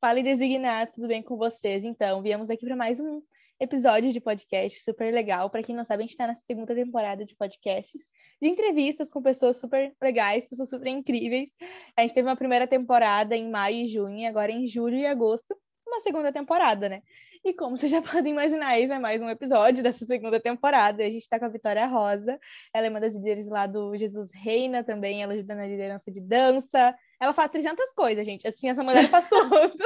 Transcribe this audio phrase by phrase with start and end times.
[0.00, 1.82] Fala designados, tudo bem com vocês?
[1.82, 3.20] Então, viemos aqui para mais um
[3.58, 5.50] episódio de podcast super legal.
[5.50, 8.08] Para quem não sabe, a gente está nessa segunda temporada de podcasts,
[8.40, 11.56] de entrevistas com pessoas super legais, pessoas super incríveis.
[11.96, 15.56] A gente teve uma primeira temporada em maio e junho, agora em julho e agosto,
[15.84, 17.02] uma segunda temporada, né?
[17.44, 21.02] E como vocês já podem imaginar, esse é mais um episódio dessa segunda temporada.
[21.02, 22.38] A gente está com a Vitória Rosa,
[22.72, 26.20] ela é uma das líderes lá do Jesus Reina também, ela ajuda na liderança de
[26.20, 26.94] dança.
[27.20, 28.46] Ela faz 300 coisas, gente.
[28.46, 29.84] Assim, essa mulher faz tudo.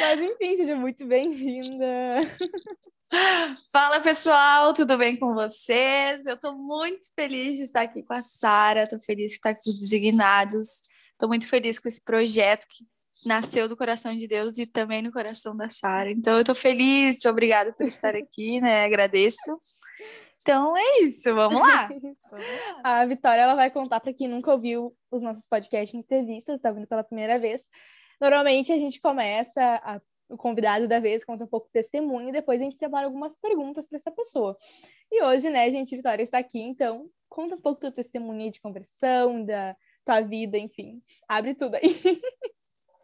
[0.00, 2.20] Mas enfim, seja muito bem-vinda.
[3.72, 6.24] Fala pessoal, tudo bem com vocês?
[6.26, 9.60] Eu estou muito feliz de estar aqui com a Sara, estou feliz de estar com
[9.60, 12.84] os designados, estou muito feliz com esse projeto que
[13.26, 16.10] nasceu do coração de Deus e também no coração da Sara.
[16.10, 18.84] Então eu estou feliz, obrigada por estar aqui, né?
[18.84, 19.38] Agradeço.
[20.40, 21.88] Então é isso, vamos lá.
[22.82, 26.86] a Vitória ela vai contar para quem nunca ouviu os nossos podcasts entrevistas, está vindo
[26.86, 27.68] pela primeira vez.
[28.20, 32.32] Normalmente a gente começa a o convidado da vez conta um pouco do testemunho e
[32.32, 34.56] depois a gente separa algumas perguntas para essa pessoa.
[35.10, 38.60] E hoje, né, gente, Vitória está aqui, então conta um pouco do teu testemunho de
[38.60, 41.02] conversão, da tua vida, enfim.
[41.28, 41.82] Abre tudo aí.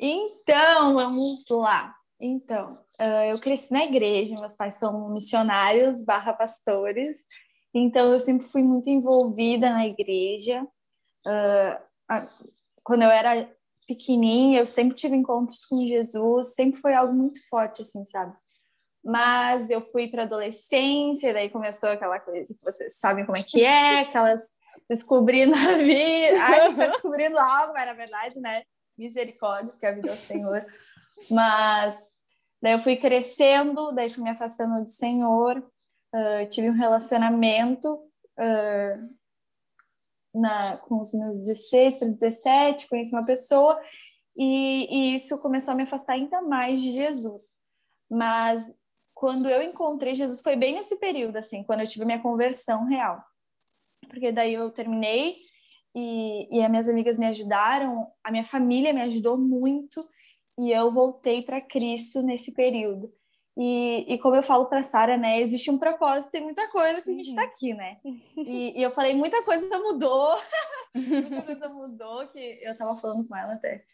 [0.06, 1.94] Então, vamos lá.
[2.20, 7.24] Então, uh, eu cresci na igreja, meus pais são missionários barra pastores,
[7.74, 10.62] então eu sempre fui muito envolvida na igreja.
[11.26, 12.28] Uh,
[12.82, 13.50] quando eu era
[13.86, 18.34] pequenininha, eu sempre tive encontros com Jesus, sempre foi algo muito forte, assim, sabe?
[19.04, 23.62] Mas eu fui para adolescência, daí começou aquela coisa que vocês sabem como é que
[23.62, 24.42] é, aquelas
[24.88, 28.62] descobrindo a vida, ai, tá descobrindo algo, era verdade, né?
[28.96, 30.66] Misericórdia, porque a vida é o Senhor.
[31.30, 32.13] Mas
[32.64, 39.14] daí eu fui crescendo, daí fui me afastando do Senhor, uh, tive um relacionamento uh,
[40.34, 43.78] na, com os meus 16 para 17, conheci uma pessoa
[44.34, 47.50] e, e, isso começou a me afastar ainda mais de Jesus.
[48.10, 48.64] Mas
[49.12, 53.22] quando eu encontrei Jesus foi bem nesse período, assim, quando eu tive minha conversão real.
[54.08, 55.36] Porque daí eu terminei
[55.94, 60.08] e, e as minhas amigas me ajudaram, a minha família me ajudou muito
[60.58, 63.12] e eu voltei para Cristo nesse período.
[63.56, 67.10] E, e como eu falo para Sara, né, existe um propósito e muita coisa que
[67.10, 67.48] a gente está uhum.
[67.48, 67.98] aqui, né?
[68.36, 70.36] E, e, eu falei, muita coisa mudou,
[70.94, 73.84] muita coisa mudou, que eu estava falando com ela até.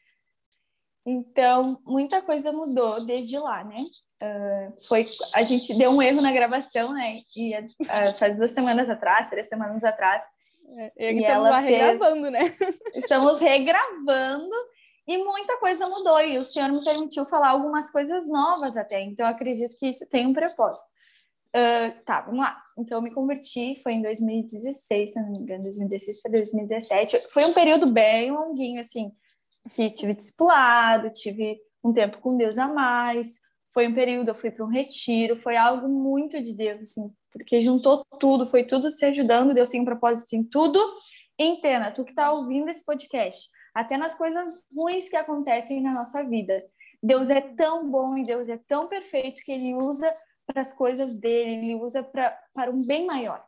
[1.05, 3.85] Então, muita coisa mudou desde lá, né?
[4.23, 7.19] Uh, foi, a gente deu um erro na gravação, né?
[7.37, 10.23] E uh, faz duas semanas atrás, três semanas atrás.
[10.97, 11.77] É, e, ela fez...
[11.77, 12.55] regravando, né?
[12.95, 14.55] Estamos regravando
[15.11, 19.27] e muita coisa mudou, e o Senhor me permitiu falar algumas coisas novas até, então
[19.27, 20.89] acredito que isso tem um propósito.
[21.49, 22.63] Uh, tá, vamos lá.
[22.79, 27.27] Então eu me converti, foi em 2016, se não me engano, 2016 para 2017.
[27.29, 29.11] Foi um período bem longuinho, assim,
[29.73, 33.41] que tive discipulado, tive um tempo com Deus a mais.
[33.75, 37.61] Foi um período, eu fui para um retiro, foi algo muito de Deus, assim, porque
[37.61, 40.79] juntou tudo, foi tudo se ajudando, Deus tem um propósito em tudo.
[41.37, 46.23] Entenda, tu que está ouvindo esse podcast, até nas coisas ruins que acontecem na nossa
[46.23, 46.65] vida.
[47.03, 50.15] Deus é tão bom e Deus é tão perfeito que ele usa
[50.47, 53.45] para as coisas dele, ele usa pra, para um bem maior.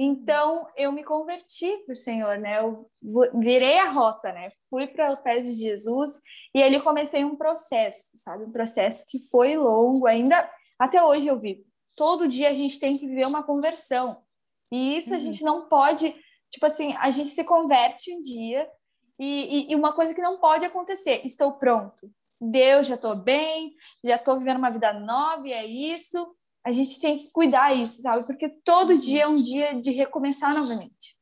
[0.00, 2.60] Então, eu me converti para o Senhor, né?
[2.60, 2.88] Eu
[3.34, 4.52] virei a rota, né?
[4.70, 6.20] Fui para os pés de Jesus
[6.54, 8.44] e ele comecei um processo, sabe?
[8.44, 10.48] Um processo que foi longo, ainda
[10.78, 11.64] até hoje eu vivo.
[11.96, 14.22] Todo dia a gente tem que viver uma conversão.
[14.70, 15.16] E isso uhum.
[15.16, 16.14] a gente não pode,
[16.48, 18.70] tipo assim, a gente se converte um dia
[19.18, 22.10] e, e, e uma coisa que não pode acontecer: estou pronto.
[22.40, 23.74] Deus, já estou bem,
[24.04, 26.34] já estou vivendo uma vida nova e é isso.
[26.64, 28.24] A gente tem que cuidar isso, sabe?
[28.26, 28.96] Porque todo uhum.
[28.96, 31.16] dia é um dia de recomeçar novamente.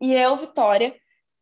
[0.00, 0.94] E eu, Vitória,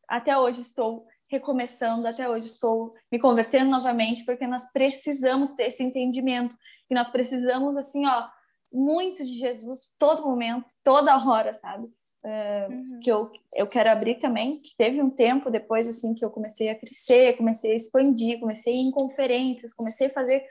[0.09, 5.83] até hoje estou recomeçando, até hoje estou me convertendo novamente, porque nós precisamos ter esse
[5.83, 6.57] entendimento
[6.89, 8.29] e nós precisamos, assim, ó,
[8.73, 11.89] muito de Jesus todo momento, toda hora, sabe?
[12.25, 13.01] Uhum.
[13.03, 16.69] que eu, eu quero abrir também, que teve um tempo depois, assim, que eu comecei
[16.69, 20.45] a crescer, comecei a expandir, comecei a ir em conferências, comecei a fazer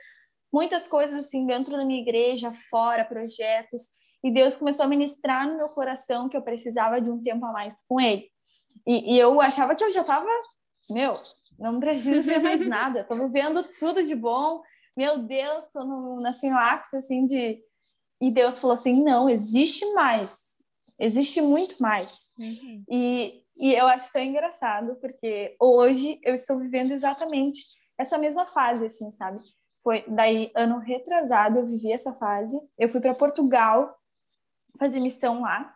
[0.52, 3.88] muitas coisas, assim, dentro da minha igreja, fora, projetos,
[4.24, 7.52] e Deus começou a ministrar no meu coração que eu precisava de um tempo a
[7.52, 8.28] mais com Ele.
[8.86, 10.26] E, e eu achava que eu já estava,
[10.90, 11.14] meu,
[11.58, 14.62] não preciso ver mais nada, estou vivendo tudo de bom,
[14.96, 17.60] meu Deus, estou no, assim, ápice, assim, de...
[18.20, 20.55] E Deus falou assim, não, existe mais,
[20.98, 22.26] Existe muito mais.
[22.38, 22.84] Uhum.
[22.90, 27.64] E, e eu acho tão engraçado, porque hoje eu estou vivendo exatamente
[27.98, 29.38] essa mesma fase, assim, sabe?
[29.82, 32.58] Foi daí, ano retrasado, eu vivi essa fase.
[32.78, 33.96] Eu fui para Portugal
[34.78, 35.74] fazer missão lá.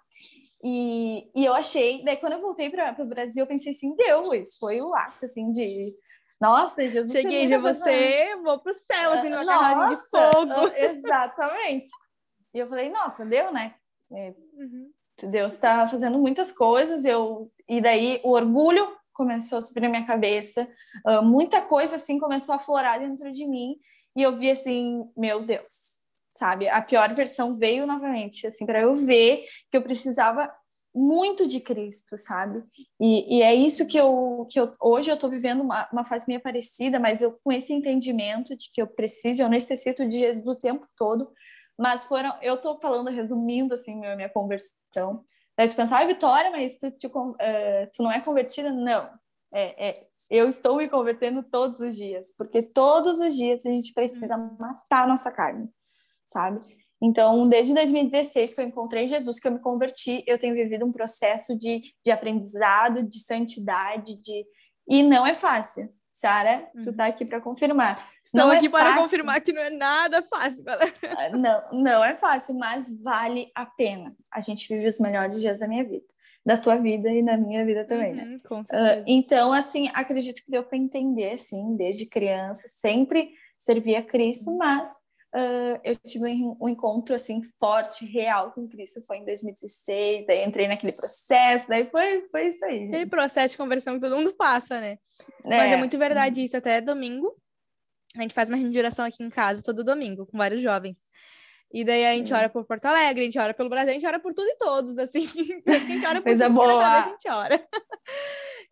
[0.62, 4.34] E, e eu achei, daí quando eu voltei para o Brasil, eu pensei assim, deu,
[4.34, 5.94] isso foi o ápice, assim, de
[6.40, 7.12] Nossa, Jesus.
[7.12, 10.76] Cheguei, já você, vou pro céu, assim, numa carruagem de fogo.
[10.76, 11.90] Exatamente.
[12.52, 13.74] E eu falei, nossa, deu, né?
[14.10, 14.90] Uhum.
[15.26, 20.06] Deus está fazendo muitas coisas, eu e daí o orgulho começou a subir na minha
[20.06, 20.68] cabeça,
[21.06, 23.76] uh, muita coisa assim começou a florar dentro de mim
[24.16, 25.70] e eu vi assim, meu Deus,
[26.32, 26.68] sabe?
[26.68, 30.50] A pior versão veio novamente, assim, para eu ver que eu precisava
[30.94, 32.64] muito de Cristo, sabe?
[33.00, 36.24] E, e, é isso que eu, que eu hoje eu estou vivendo uma, uma fase
[36.26, 40.46] meio parecida, mas eu com esse entendimento de que eu preciso, eu necessito de Jesus
[40.46, 41.30] o tempo todo.
[41.80, 45.24] Mas foram, eu estou falando, resumindo assim minha, minha conversão.
[45.56, 47.36] Daí tu pensar, ah, Vitória, mas tu, tu, uh,
[47.90, 48.70] tu não é convertida?
[48.70, 49.08] Não.
[49.50, 49.94] É, é,
[50.30, 55.04] eu estou me convertendo todos os dias, porque todos os dias a gente precisa matar
[55.04, 55.70] a nossa carne,
[56.26, 56.60] sabe?
[57.02, 60.92] Então, desde 2016 que eu encontrei Jesus, que eu me converti, eu tenho vivido um
[60.92, 64.44] processo de, de aprendizado, de santidade, de
[64.86, 65.88] e não é fácil.
[66.20, 66.82] Sara, uhum.
[66.82, 67.94] tu tá aqui para confirmar.
[68.22, 70.92] Estou não é aqui é para confirmar que não é nada fácil, galera.
[71.16, 74.14] Ah, não, não é fácil, mas vale a pena.
[74.30, 76.04] A gente vive os melhores dias da minha vida,
[76.44, 78.24] da tua vida e da minha vida também, né?
[78.24, 78.40] uhum, né?
[78.46, 79.00] Com certeza.
[79.00, 84.54] Uh, então, assim, acredito que deu para entender, assim, desde criança, sempre servia a Cristo,
[84.58, 84.94] mas
[85.32, 86.24] Uh, eu tive
[86.60, 91.88] um encontro assim forte, real com Cristo, foi em 2016, daí entrei naquele processo, daí
[91.88, 92.80] foi, foi isso aí.
[92.80, 92.88] Gente.
[92.88, 94.98] Aquele processo de conversão que todo mundo passa, né?
[95.44, 95.48] É.
[95.48, 97.32] Mas é muito verdade isso, até domingo,
[98.16, 100.98] a gente faz uma reunião de oração aqui em casa todo domingo, com vários jovens.
[101.72, 104.06] E daí a gente ora por Porto Alegre, a gente ora pelo Brasil, a gente
[104.06, 105.24] ora por tudo e todos, assim.
[105.64, 106.84] a gente ora por Coisa tudo boa.
[106.84, 107.68] a gente ora.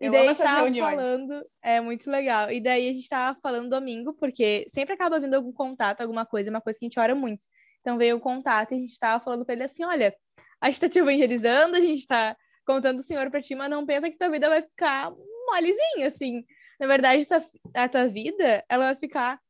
[0.00, 2.52] E daí a gente tava falando, é muito legal.
[2.52, 6.50] E daí a gente tava falando domingo, porque sempre acaba vindo algum contato, alguma coisa,
[6.50, 7.46] uma coisa que a gente ora muito.
[7.80, 10.14] Então veio o contato e a gente tava falando pra ele assim: olha,
[10.60, 13.84] a gente tá te evangelizando, a gente tá contando o Senhor pra ti, mas não
[13.84, 15.10] pensa que tua vida vai ficar
[15.46, 16.44] molezinha, assim.
[16.78, 17.26] Na verdade,
[17.74, 19.40] a tua vida, ela vai ficar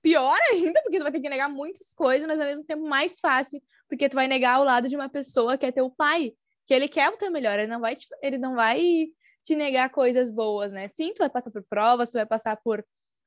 [0.00, 3.18] pior ainda, porque tu vai ter que negar muitas coisas, mas ao mesmo tempo mais
[3.18, 6.32] fácil, porque tu vai negar o lado de uma pessoa que é teu pai,
[6.66, 9.08] que ele quer o teu melhor, ele não vai, te, ele não vai
[9.48, 10.88] te negar coisas boas, né?
[10.88, 12.84] Sim, tu vai passar por provas, tu vai passar por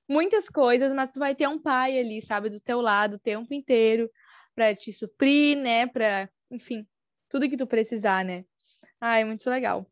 [0.08, 3.54] muitas coisas, mas tu vai ter um pai ali, sabe, do teu lado o tempo
[3.54, 4.10] inteiro
[4.54, 6.86] para te suprir, né, para, enfim,
[7.30, 8.44] tudo que tu precisar, né?
[9.00, 9.90] Ai, muito legal.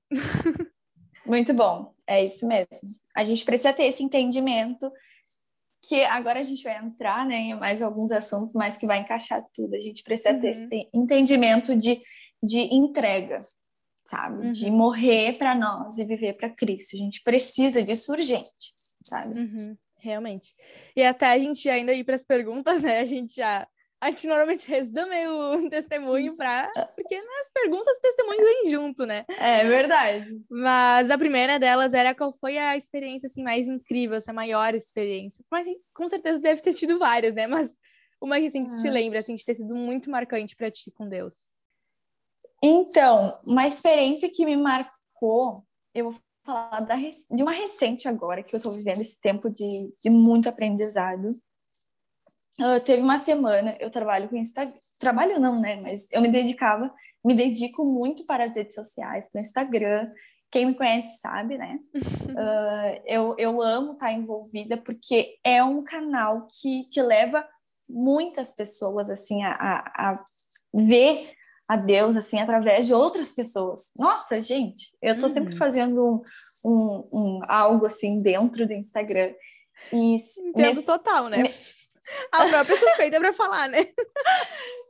[1.26, 1.96] muito bom.
[2.06, 2.68] É isso mesmo.
[3.16, 4.92] A gente precisa ter esse entendimento
[5.82, 9.44] que agora a gente vai entrar né, em mais alguns assuntos, mas que vai encaixar
[9.54, 9.76] tudo.
[9.76, 10.42] A gente precisa uhum.
[10.42, 12.02] ter esse entendimento de,
[12.44, 13.40] de entrega,
[14.10, 14.48] sabe?
[14.48, 14.52] Uhum.
[14.52, 16.96] De morrer para nós e viver para Cristo.
[16.96, 18.74] A gente precisa disso urgente,
[19.06, 19.40] sabe?
[19.40, 19.78] Uhum.
[20.00, 20.56] Realmente.
[20.96, 23.00] E até a gente ainda ir para as perguntas, né?
[23.00, 23.68] A gente já
[24.02, 29.26] a gente normalmente resume o testemunho para porque nas perguntas o testemunho vem junto, né?
[29.38, 30.42] É verdade.
[30.50, 35.44] Mas a primeira delas era qual foi a experiência assim mais incrível, essa maior experiência.
[35.52, 37.46] Mas com certeza deve ter tido várias, né?
[37.46, 37.78] Mas
[38.22, 41.08] uma que assim que se lembra assim de ter sido muito marcante para ti com
[41.08, 41.50] Deus.
[42.62, 45.64] Então, uma experiência que me marcou,
[45.94, 49.94] eu vou falar da, de uma recente agora que eu estou vivendo esse tempo de,
[50.02, 51.32] de muito aprendizado.
[52.60, 56.94] Uh, teve uma semana, eu trabalho com Instagram, trabalho não, né, mas eu me dedicava,
[57.24, 60.12] me dedico muito para as redes sociais, para o Instagram,
[60.52, 66.48] quem me conhece sabe, né, uh, eu, eu amo estar envolvida porque é um canal
[66.52, 67.48] que, que leva
[67.88, 70.24] muitas pessoas, assim, a, a, a
[70.74, 71.39] ver
[71.70, 73.92] a Deus, assim, através de outras pessoas.
[73.96, 75.34] Nossa, gente, eu estou uhum.
[75.36, 76.24] sempre fazendo
[76.66, 79.32] um, um, um, algo, assim, dentro do Instagram.
[79.94, 80.16] E
[80.48, 81.38] Entendo total, né?
[81.38, 81.50] Me,
[82.34, 83.86] a própria suspeita para falar, né?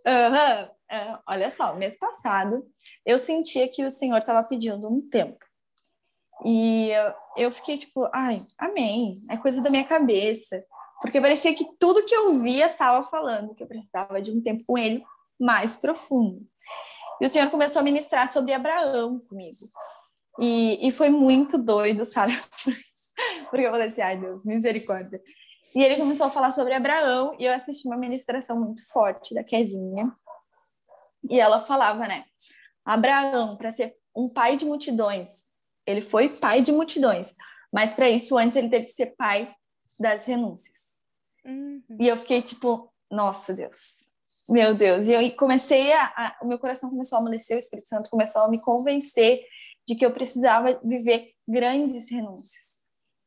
[0.08, 0.70] Uhum.
[0.90, 2.66] É, olha só, mês passado
[3.06, 5.38] eu sentia que o Senhor estava pedindo um tempo.
[6.46, 10.64] E eu, eu fiquei tipo, ai, amém, é coisa da minha cabeça.
[11.02, 14.64] Porque parecia que tudo que eu via estava falando que eu precisava de um tempo
[14.66, 15.04] com ele
[15.40, 16.46] mais profundo.
[17.22, 19.58] E o Senhor começou a ministrar sobre Abraão comigo.
[20.40, 22.40] E, e foi muito doido, sabe?
[23.50, 25.22] Porque eu falei assim, ai Deus, misericórdia.
[25.76, 29.44] E ele começou a falar sobre Abraão e eu assisti uma ministração muito forte da
[29.44, 30.12] Kevinha.
[31.30, 32.24] E ela falava, né?
[32.86, 35.44] Abraão, para ser um pai de multidões,
[35.86, 37.36] ele foi pai de multidões,
[37.72, 39.50] mas para isso antes ele teve que ser pai
[40.00, 40.80] das renúncias.
[41.46, 41.84] Uhum.
[42.00, 44.06] E eu fiquei tipo, nossa Deus,
[44.50, 45.08] meu Deus.
[45.08, 48.42] E eu comecei a, a, o meu coração começou a amolecer, o Espírito Santo começou
[48.42, 49.42] a me convencer
[49.88, 52.80] de que eu precisava viver grandes renúncias.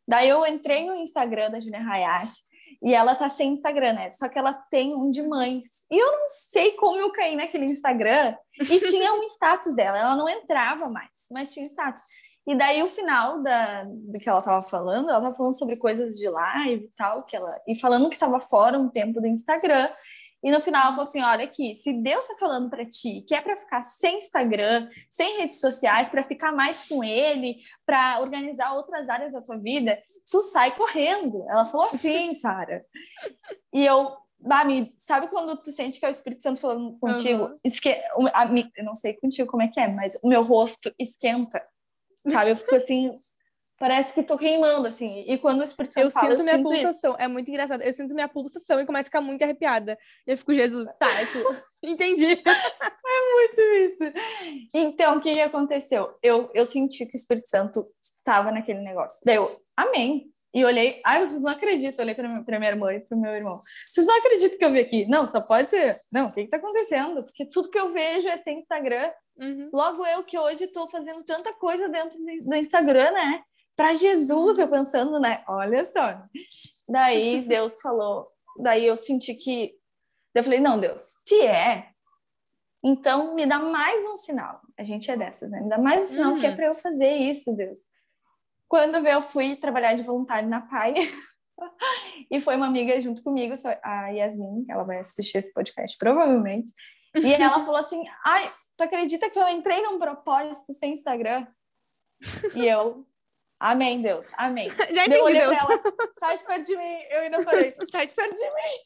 [0.06, 2.42] Daí eu entrei no Instagram da Julia Hayashi
[2.82, 4.10] e ela tá sem Instagram, né?
[4.10, 5.66] Só que ela tem um de mães.
[5.90, 9.98] E eu não sei como eu caí naquele Instagram e tinha um status dela.
[9.98, 12.02] Ela não entrava mais, mas tinha status.
[12.46, 16.14] E daí o final da, do que ela estava falando, ela estava falando sobre coisas
[16.16, 19.88] de live e tal, que ela, e falando que estava fora um tempo do Instagram.
[20.42, 23.34] E no final ela falou assim: olha aqui, se Deus está falando para ti que
[23.34, 27.56] é para ficar sem Instagram, sem redes sociais, para ficar mais com Ele,
[27.86, 29.98] para organizar outras áreas da tua vida,
[30.30, 31.44] tu sai correndo.
[31.48, 32.82] Ela falou assim, Sara.
[33.72, 37.44] E eu, Bami, sabe quando tu sente que é o Espírito Santo falando contigo?
[37.44, 37.54] Uhum.
[37.64, 37.96] Esque...
[38.76, 41.62] Eu não sei contigo como é que é, mas o meu rosto esquenta
[42.26, 42.50] sabe?
[42.50, 43.18] Eu fico assim,
[43.82, 45.24] parece que tô queimando, assim.
[45.26, 47.12] E quando o Espírito Santo eu fala, sinto eu minha sinto pulsação.
[47.14, 47.20] Isso.
[47.20, 47.82] É muito engraçado.
[47.82, 49.98] Eu sinto minha pulsação e começo a ficar muito arrepiada.
[50.24, 52.26] Eu fico, Jesus, tá, tipo, entendi.
[52.26, 54.18] é muito isso.
[54.72, 56.16] Então, o que, que aconteceu?
[56.22, 59.18] Eu, eu senti que o Espírito Santo estava naquele negócio.
[59.24, 60.30] Daí eu, amém.
[60.54, 62.04] E olhei, ai, vocês não acreditam.
[62.04, 63.58] Olhei para minha, irmã e para meu irmão.
[63.84, 65.06] Vocês não acreditam que eu vi aqui?
[65.06, 65.96] Não, só pode ser.
[66.12, 67.24] Não, o que está acontecendo?
[67.24, 69.10] Porque tudo que eu vejo é sem Instagram.
[69.40, 69.70] Uhum.
[69.72, 73.42] Logo eu que hoje estou fazendo tanta coisa dentro do Instagram, né?
[73.76, 75.42] Para Jesus, eu pensando, né?
[75.48, 76.22] Olha só.
[76.88, 78.26] Daí Deus falou,
[78.58, 79.74] daí eu senti que.
[80.34, 81.92] Eu falei, não, Deus, se é,
[82.82, 84.60] então me dá mais um sinal.
[84.76, 85.60] A gente é dessas, né?
[85.60, 86.40] Me dá mais um sinal uhum.
[86.40, 86.56] que é uhum.
[86.56, 87.78] para eu fazer isso, Deus.
[88.68, 90.94] Quando eu fui trabalhar de voluntário na PAI,
[92.30, 96.72] e foi uma amiga junto comigo, a Yasmin, ela vai assistir esse podcast provavelmente,
[97.14, 101.46] e ela falou assim: ai, tu acredita que eu entrei num propósito sem Instagram?
[102.54, 103.06] E eu,
[103.70, 104.68] amém, Deus, amém.
[104.92, 105.56] Já entendi, eu olhei Deus.
[105.56, 105.82] pra ela,
[106.18, 106.98] sai de perto de mim.
[107.10, 108.78] Eu ainda falei, sai de perto de mim.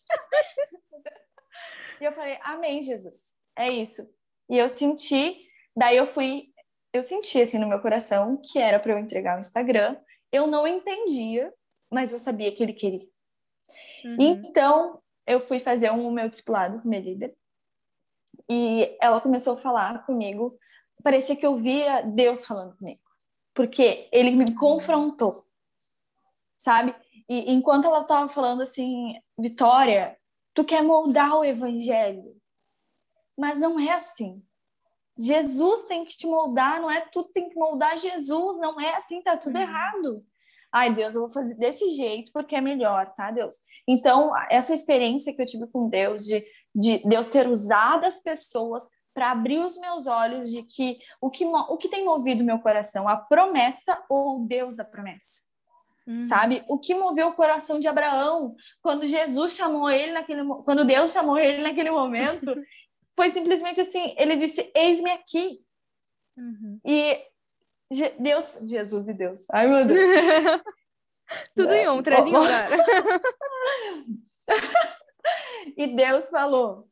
[2.00, 4.08] e eu falei, amém, Jesus, é isso.
[4.48, 6.52] E eu senti, daí eu fui
[6.96, 9.96] eu senti assim no meu coração que era para eu entregar o Instagram.
[10.32, 11.52] Eu não entendia,
[11.90, 13.06] mas eu sabia que ele queria.
[14.04, 14.16] Uhum.
[14.18, 17.36] Então, eu fui fazer um meu discipulado com minha líder.
[18.48, 20.58] E ela começou a falar comigo.
[21.02, 23.00] Parecia que eu via Deus falando comigo.
[23.56, 25.34] Porque ele me confrontou.
[26.56, 26.94] Sabe?
[27.28, 30.16] E enquanto ela estava falando assim, Vitória,
[30.54, 32.36] tu quer moldar o evangelho.
[33.36, 34.42] Mas não é assim.
[35.18, 39.22] Jesus tem que te moldar, não é tu tem que moldar Jesus, não é assim,
[39.22, 39.62] tá tudo uhum.
[39.62, 40.26] errado.
[40.70, 43.56] Ai, Deus, eu vou fazer desse jeito porque é melhor, tá, Deus?
[43.88, 46.44] Então, essa experiência que eu tive com Deus, de,
[46.74, 48.86] de Deus ter usado as pessoas
[49.16, 53.08] para abrir os meus olhos de que o que, o que tem movido meu coração,
[53.08, 55.44] a promessa ou Deus da promessa.
[56.06, 56.22] Uhum.
[56.22, 56.62] Sabe?
[56.68, 61.38] O que moveu o coração de Abraão quando Jesus chamou ele naquele quando Deus chamou
[61.38, 62.54] ele naquele momento
[63.16, 65.62] foi simplesmente assim, ele disse, eis-me aqui.
[66.36, 66.78] Uhum.
[66.84, 67.18] E
[68.18, 69.46] Deus, Jesus e Deus.
[69.50, 69.98] Ai, meu Deus.
[71.56, 71.84] Tudo é.
[71.84, 72.42] em um, três em um,
[75.74, 76.86] E Deus falou,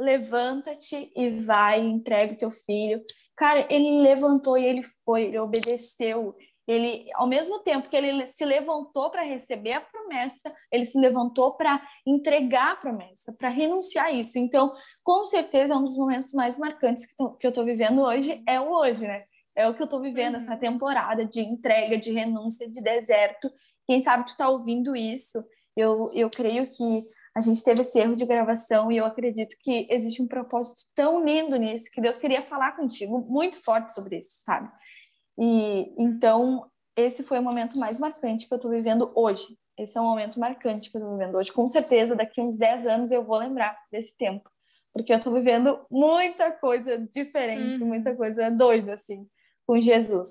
[0.00, 3.02] levanta-te e vai, entrega o teu filho.
[3.36, 6.34] Cara, ele levantou e ele foi, ele obedeceu,
[6.66, 11.56] ele, ao mesmo tempo que ele se levantou para receber a promessa, ele se levantou
[11.56, 14.38] para entregar a promessa, para renunciar a isso.
[14.38, 18.02] Então, com certeza, é um dos momentos mais marcantes que, tô, que eu estou vivendo
[18.02, 19.24] hoje é o hoje, né?
[19.56, 20.40] É o que eu estou vivendo, uhum.
[20.40, 23.50] essa temporada de entrega, de renúncia, de deserto.
[23.84, 25.44] Quem sabe tu está ouvindo isso?
[25.76, 27.02] Eu, eu creio que
[27.34, 31.24] a gente teve esse erro de gravação e eu acredito que existe um propósito tão
[31.24, 34.70] lindo nisso que Deus queria falar contigo muito forte sobre isso, sabe?
[35.38, 39.56] E então esse foi o momento mais marcante que eu estou vivendo hoje.
[39.78, 41.52] Esse é um momento marcante que eu estou vivendo hoje.
[41.52, 44.50] Com certeza, daqui uns 10 anos eu vou lembrar desse tempo,
[44.92, 47.88] porque eu estou vivendo muita coisa diferente, uhum.
[47.88, 49.26] muita coisa doida assim
[49.66, 50.30] com Jesus.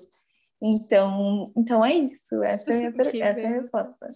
[0.62, 2.42] Então, então é isso.
[2.44, 2.92] Essa é a minha,
[3.24, 4.10] essa é a resposta.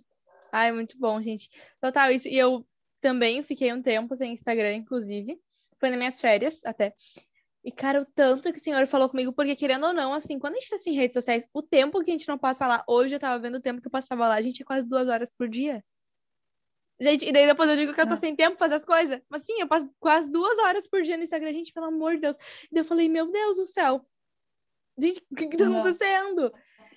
[0.52, 1.48] Ai, muito bom, gente.
[1.80, 2.28] Total, isso.
[2.28, 2.64] E eu
[3.04, 5.38] também fiquei um tempo sem Instagram, inclusive.
[5.78, 6.94] Foi nas minhas férias até.
[7.62, 10.54] E, cara, o tanto que o senhor falou comigo, porque querendo ou não, assim, quando
[10.54, 12.82] a gente tá assim, em redes sociais, o tempo que a gente não passa lá,
[12.88, 15.06] hoje eu tava vendo o tempo que eu passava lá, a gente é quase duas
[15.06, 15.84] horas por dia.
[16.98, 19.20] Gente, e daí depois eu digo que eu tô sem tempo pra fazer as coisas.
[19.28, 22.22] Mas sim, eu passo quase duas horas por dia no Instagram, gente, pelo amor de
[22.22, 22.36] Deus.
[22.36, 24.06] E daí eu falei, meu Deus do céu.
[24.96, 26.50] Gente, o que que tá acontecendo?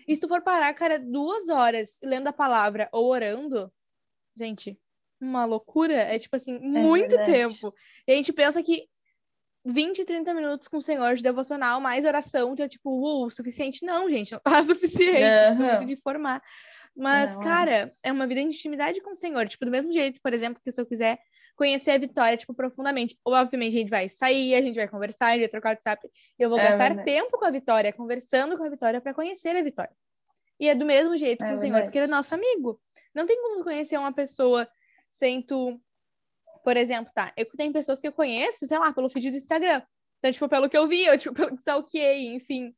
[0.08, 3.74] E se tu for parar, cara, duas horas lendo a palavra ou orando,
[4.36, 4.80] gente,
[5.20, 5.94] uma loucura.
[5.94, 7.32] É tipo assim, é muito verdade.
[7.32, 7.74] tempo.
[8.08, 8.88] E a gente pensa que
[9.66, 13.86] 20, 30 minutos com o Senhor de devocional, mais oração, já, tipo, uh, suficiente.
[13.86, 15.82] Não, gente, não tá suficiente.
[15.82, 15.86] Uhum.
[15.86, 16.42] de formar.
[16.96, 17.42] Mas, não.
[17.44, 19.48] cara, é uma vida de intimidade com o Senhor.
[19.48, 21.20] Tipo, do mesmo jeito, por exemplo, que se eu quiser
[21.58, 23.18] conhecer a Vitória, tipo, profundamente.
[23.26, 26.10] Obviamente, a gente vai sair, a gente vai conversar, a gente vai trocar WhatsApp.
[26.40, 27.06] Eu vou é gastar verdade.
[27.06, 29.96] tempo com a Vitória, conversando com a Vitória para conhecer a Vitória.
[30.60, 32.80] E é do mesmo jeito é com o Senhor, porque ele é nosso amigo.
[33.14, 34.68] Não tem como conhecer uma pessoa
[35.10, 35.80] sem tu
[36.68, 37.32] por exemplo, tá?
[37.38, 39.82] Eu tenho pessoas que eu conheço, sei lá, pelo feed do Instagram.
[40.20, 42.76] Então, tipo, pelo que eu vi, eu, tipo, pelo que stalkeei, enfim.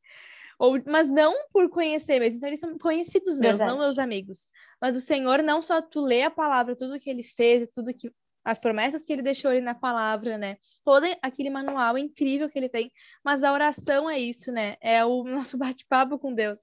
[0.59, 2.37] Ou, mas não por conhecer mesmo.
[2.37, 3.71] Então, eles são conhecidos meus, Verdade.
[3.71, 4.47] não meus amigos.
[4.79, 8.11] Mas o Senhor, não só tu lê a palavra, tudo que ele fez, tudo que.
[8.45, 10.57] As promessas que ele deixou ali na palavra, né?
[10.83, 12.91] Todo aquele manual incrível que ele tem.
[13.23, 14.75] Mas a oração é isso, né?
[14.81, 16.59] É o nosso bate-papo com Deus.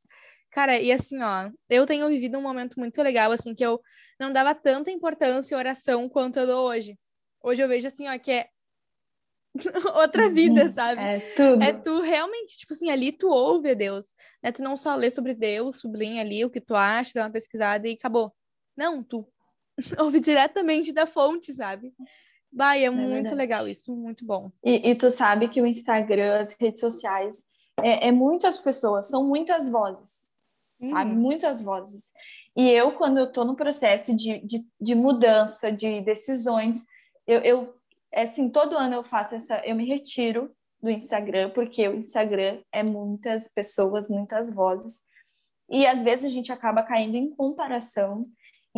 [0.56, 3.78] Cara, e assim, ó, eu tenho vivido um momento muito legal, assim, que eu
[4.18, 6.98] não dava tanta importância à oração quanto eu dou hoje.
[7.42, 8.48] Hoje eu vejo, assim, ó, que é
[9.94, 11.02] outra vida, sabe?
[11.02, 11.62] É tudo.
[11.62, 14.50] É tu realmente, tipo assim, ali tu ouve Deus, né?
[14.50, 17.86] Tu não só lê sobre Deus, sublinha ali o que tu acha, dá uma pesquisada
[17.86, 18.32] e acabou.
[18.75, 19.28] Não, tu
[20.00, 21.92] ouve diretamente da fonte, sabe?
[22.50, 23.34] Bah, e é, muito verdade.
[23.34, 24.50] legal isso, muito bom.
[24.64, 27.44] E, e tu sabe que o Instagram, as redes sociais,
[27.82, 30.25] é, é muitas pessoas, são muitas vozes,
[30.85, 31.12] sabe?
[31.12, 31.18] Uhum.
[31.18, 32.12] Muitas vozes.
[32.56, 36.85] E eu, quando eu tô no processo de, de, de mudança, de decisões,
[37.26, 37.75] eu, eu,
[38.12, 40.50] é assim, todo ano eu faço essa, eu me retiro
[40.83, 45.02] do Instagram, porque o Instagram é muitas pessoas, muitas vozes.
[45.68, 48.26] E às vezes a gente acaba caindo em comparação.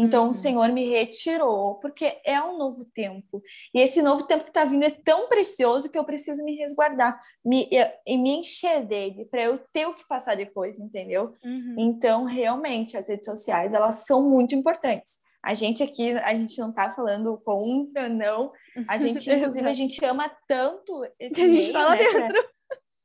[0.01, 0.31] Então Uhum.
[0.31, 3.43] o Senhor me retirou, porque é um novo tempo.
[3.75, 7.21] E esse novo tempo que está vindo é tão precioso que eu preciso me resguardar
[7.45, 7.77] me, e,
[8.07, 11.35] e me encher dele, para eu ter o que passar depois, entendeu?
[11.45, 11.75] Uhum.
[11.79, 15.19] Então, realmente, as redes sociais, elas são muito importantes.
[15.43, 18.53] A gente aqui, a gente não tá falando contra, não.
[18.87, 22.05] A gente, inclusive, a gente ama tanto esse Que a gente meio, tá lá né,
[22.11, 22.49] pra- dentro.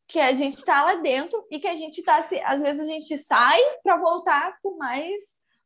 [0.08, 2.86] que a gente tá lá dentro e que a gente tá, se, às vezes a
[2.92, 5.20] gente sai para voltar com mais,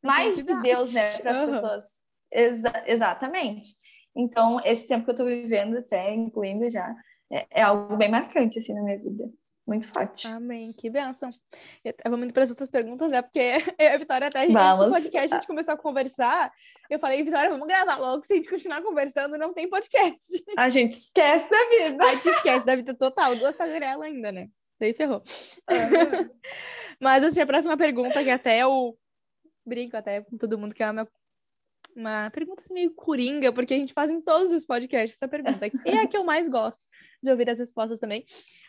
[0.08, 0.62] mais de.
[0.62, 1.50] Deus, né, para as Aham.
[1.50, 1.84] pessoas.
[2.32, 3.70] Exa- exatamente.
[4.16, 6.94] Então, esse tempo que eu tô vivendo, até incluindo já,
[7.30, 9.30] é, é algo bem marcante, assim, na minha vida.
[9.66, 10.26] Muito forte.
[10.26, 11.28] Amém, que bênção.
[12.08, 13.20] Vou indo para as outras perguntas, né?
[13.20, 13.38] Porque
[13.94, 14.86] a Vitória até a gente, Vamos.
[14.86, 16.50] no podcast a gente começou a conversar.
[16.88, 20.42] Eu falei, Vitória, vamos gravar logo, se a gente continuar conversando, não tem podcast.
[20.56, 22.02] A gente esquece da vida.
[22.02, 24.48] A gente esquece da vida total, duas tagarela ainda, né?
[24.80, 25.22] Daí ferrou.
[26.98, 28.96] Mas assim, a próxima pergunta, que até eu
[29.68, 31.08] brinco até com todo mundo, que é uma,
[31.94, 35.66] uma pergunta assim, meio coringa, porque a gente faz em todos os podcasts essa pergunta.
[35.66, 36.82] E é a que eu mais gosto
[37.22, 38.24] de ouvir as respostas também.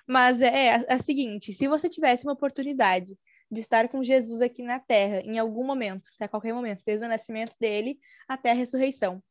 [0.07, 3.17] Mas é a, a seguinte: se você tivesse uma oportunidade
[3.51, 7.09] de estar com Jesus aqui na Terra, em algum momento, a qualquer momento, desde o
[7.09, 9.23] nascimento dele até a ressurreição,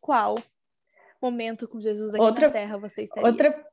[0.00, 0.34] qual
[1.22, 3.28] momento com Jesus aqui Outra- na Terra você estaria?
[3.28, 3.66] Outra.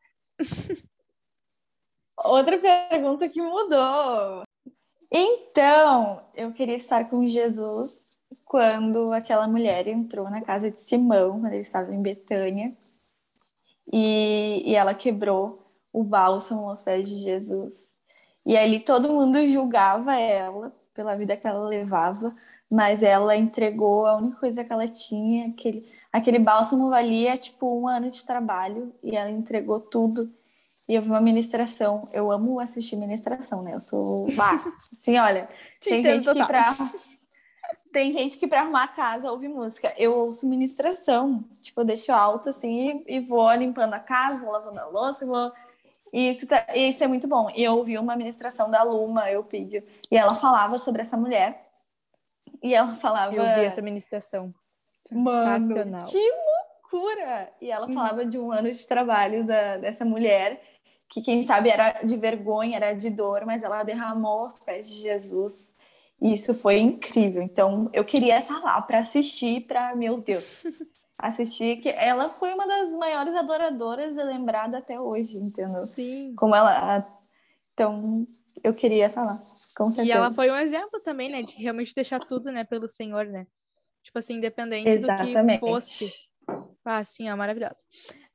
[2.17, 4.43] Outra pergunta que mudou.
[5.15, 8.01] Então, eu queria estar com Jesus
[8.43, 12.75] quando aquela mulher entrou na casa de Simão, quando ele estava em Betânia,
[13.91, 17.73] e, e ela quebrou o bálsamo aos pés de Jesus.
[18.43, 22.35] E ali todo mundo julgava ela pela vida que ela levava,
[22.67, 27.87] mas ela entregou a única coisa que ela tinha, aquele, aquele bálsamo valia tipo um
[27.87, 30.33] ano de trabalho, e ela entregou tudo.
[30.87, 32.07] E eu vi uma ministração.
[32.11, 33.73] Eu amo assistir ministração, né?
[33.73, 34.31] Eu sou.
[34.33, 35.47] Bah, assim, olha,
[35.79, 36.75] Te tem gente que pra.
[37.93, 39.93] Tem gente que pra arrumar a casa ouve música.
[39.97, 41.43] Eu ouço ministração.
[41.61, 45.27] Tipo, eu deixo alto assim e, e vou limpando a casa, vou lavando a louça,
[45.27, 45.51] vou.
[46.11, 47.51] E isso, tá- e isso é muito bom.
[47.55, 49.83] E eu ouvi uma ministração da Luma, eu pedi.
[50.11, 51.69] E ela falava sobre essa mulher.
[52.63, 53.35] E ela falava.
[53.35, 54.51] Eu vi essa ministração.
[55.11, 55.67] Mano,
[56.09, 56.31] que
[56.91, 57.51] loucura!
[57.61, 60.59] E ela falava de um ano de trabalho da, dessa mulher,
[61.13, 64.95] que quem sabe era de vergonha, era de dor, mas ela derramou aos pés de
[64.95, 65.71] Jesus.
[66.19, 67.43] E isso foi incrível.
[67.43, 70.63] Então, eu queria estar lá para assistir, para, meu Deus,
[71.15, 75.85] assistir que ela foi uma das maiores adoradoras e lembrada até hoje, entendeu?
[75.85, 76.33] Sim.
[76.35, 77.07] Como ela.
[77.73, 78.27] Então,
[78.63, 79.39] eu queria estar lá,
[79.77, 80.17] com E certeza.
[80.17, 81.43] ela foi um exemplo também, né?
[81.43, 83.45] De realmente deixar tudo, né, pelo Senhor, né?
[84.01, 85.59] Tipo assim, independente do Exatamente.
[85.59, 86.11] que fosse.
[86.83, 87.85] Ah, assim, ó, maravilhosa.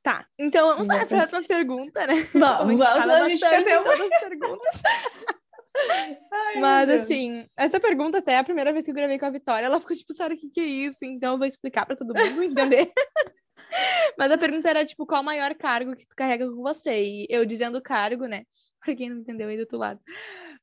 [0.09, 1.29] Tá, então vamos para a Exatamente.
[1.29, 2.15] próxima pergunta, né?
[2.33, 4.81] Vamos, a vamos, a gente fica até todas as perguntas.
[6.33, 9.67] Ai, Mas assim, essa pergunta até a primeira vez que eu gravei com a Vitória,
[9.67, 11.05] ela ficou tipo, Sara, o que que é isso?
[11.05, 12.91] Então eu vou explicar para todo mundo entender.
[14.17, 17.03] Mas a pergunta era, tipo, qual o maior cargo que tu carrega com você?
[17.03, 18.45] E eu dizendo cargo, né?
[18.83, 19.99] Pra quem não entendeu aí do outro lado.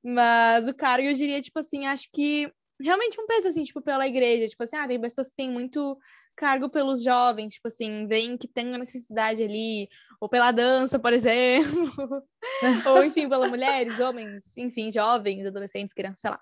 [0.03, 4.09] Mas o cargo, eu diria, tipo assim, acho que realmente um peso, assim, tipo, pela
[4.09, 4.49] igreja.
[4.49, 5.97] Tipo assim, ah, tem pessoas que têm muito
[6.37, 9.89] cargo pelos jovens, tipo assim, veem que tem uma necessidade ali,
[10.21, 12.23] ou pela dança, por exemplo,
[12.87, 16.41] ou enfim, pelas mulheres, homens, enfim, jovens, adolescentes, crianças, sei lá.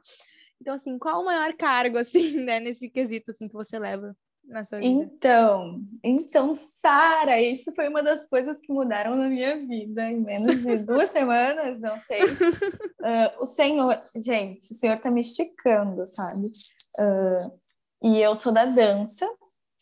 [0.61, 4.65] Então, assim, qual o maior cargo, assim, né, nesse quesito, assim, que você leva na
[4.65, 4.91] sua vida?
[4.91, 10.63] Então, então, Sara, isso foi uma das coisas que mudaram na minha vida em menos
[10.63, 12.21] de duas semanas, não sei.
[13.07, 16.51] Ah, o Senhor, gente, o Senhor tá me esticando, sabe?
[16.99, 17.51] Ah,
[18.03, 19.31] e eu sou da dança,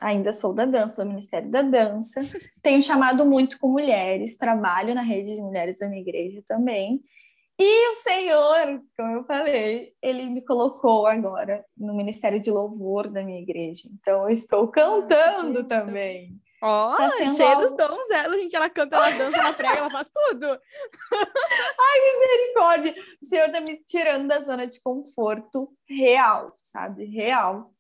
[0.02, 2.20] ainda sou da dança, do Ministério da Dança.
[2.62, 7.02] Tenho chamado muito com mulheres, trabalho na rede de mulheres da minha igreja também.
[7.58, 13.22] E o Senhor, como eu falei, ele me colocou agora no Ministério de Louvor da
[13.22, 13.88] minha igreja.
[13.92, 16.40] Então, eu estou cantando ah, também.
[16.62, 17.62] Ó, oh, tá cheia algo...
[17.62, 18.56] dos dons ela, gente.
[18.56, 20.46] Ela canta, ela dança, ela prega, ela faz tudo.
[21.80, 22.94] Ai, misericórdia.
[23.20, 27.04] O Senhor tá me tirando da zona de conforto real, sabe?
[27.04, 27.72] Real.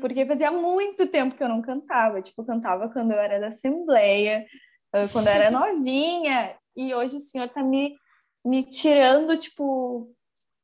[0.00, 2.20] Porque fazia muito tempo que eu não cantava.
[2.20, 4.46] Tipo, eu cantava quando eu era da Assembleia,
[4.92, 6.54] ah, quando eu era novinha.
[6.76, 7.96] E hoje o Senhor tá me,
[8.44, 10.14] me tirando, tipo,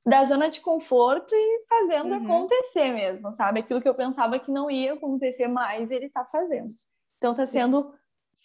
[0.06, 2.24] da zona de conforto e fazendo uhum.
[2.24, 3.60] acontecer mesmo, sabe?
[3.60, 6.72] Aquilo que eu pensava que não ia acontecer mais, ele tá fazendo.
[7.16, 7.92] Então está sendo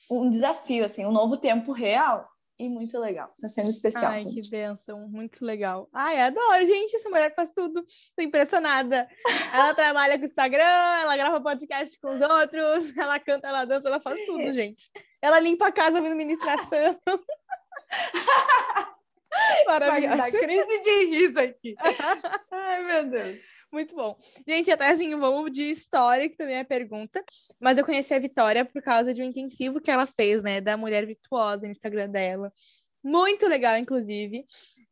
[0.09, 2.27] um desafio, assim, um novo tempo real
[2.60, 3.34] e muito legal.
[3.38, 4.12] Está sendo especial.
[4.12, 4.41] Ai, gente.
[4.41, 5.89] que bênção, muito legal.
[5.93, 7.86] Ai, adoro, gente, essa mulher faz tudo.
[8.15, 9.08] Tô impressionada.
[9.54, 14.02] Ela trabalha com Instagram, ela grava podcast com os outros, ela canta, ela dança, ela
[14.02, 14.91] faz tudo, gente.
[15.22, 17.00] Ela limpa a casa vindo ministração.
[19.65, 20.32] Maravilhosa.
[20.32, 21.76] crise de riso aqui.
[22.52, 23.39] Ai, meu Deus.
[23.71, 24.17] Muito bom.
[24.47, 27.23] Gente, até assim, vamos de história, que também é pergunta.
[27.60, 30.60] Mas eu conheci a Vitória por causa de um intensivo que ela fez, né?
[30.60, 32.51] Da mulher virtuosa no Instagram dela.
[33.03, 34.43] Muito legal, inclusive.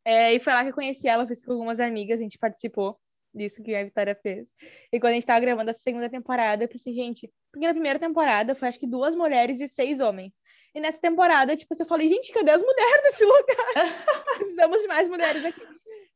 [0.04, 2.98] É, e foi lá que eu conheci ela, fiz com algumas amigas, a gente participou
[3.34, 4.54] disso que a Vitória fez.
[4.92, 7.98] E quando a gente tava gravando a segunda temporada, eu pensei, gente, porque na primeira
[7.98, 10.38] temporada foi acho que duas mulheres e seis homens.
[10.74, 13.74] E nessa temporada, tipo, eu falei, gente, cadê as mulheres nesse lugar?
[14.38, 15.62] Precisamos de mais mulheres aqui.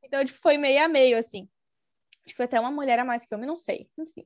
[0.02, 1.48] Então, tipo, foi meio a meio, assim.
[2.24, 3.88] Acho que foi até uma mulher a mais que homem, não sei.
[3.98, 4.24] Enfim.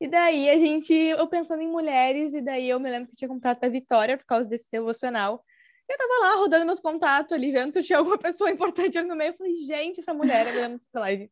[0.00, 3.28] E daí a gente, eu pensando em mulheres, e daí eu me lembro que tinha
[3.28, 5.44] contato da Vitória por causa desse devocional.
[5.88, 9.16] Eu tava lá rodando meus contatos ali, vendo se tinha alguma pessoa importante ali no
[9.16, 9.30] meio.
[9.30, 11.30] Eu falei, gente, essa mulher é vendo essa live.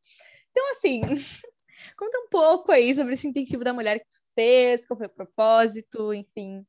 [0.51, 1.01] Então, assim,
[1.97, 5.11] conta um pouco aí sobre esse intensivo da mulher que tu fez, qual foi o
[5.11, 6.67] propósito, enfim.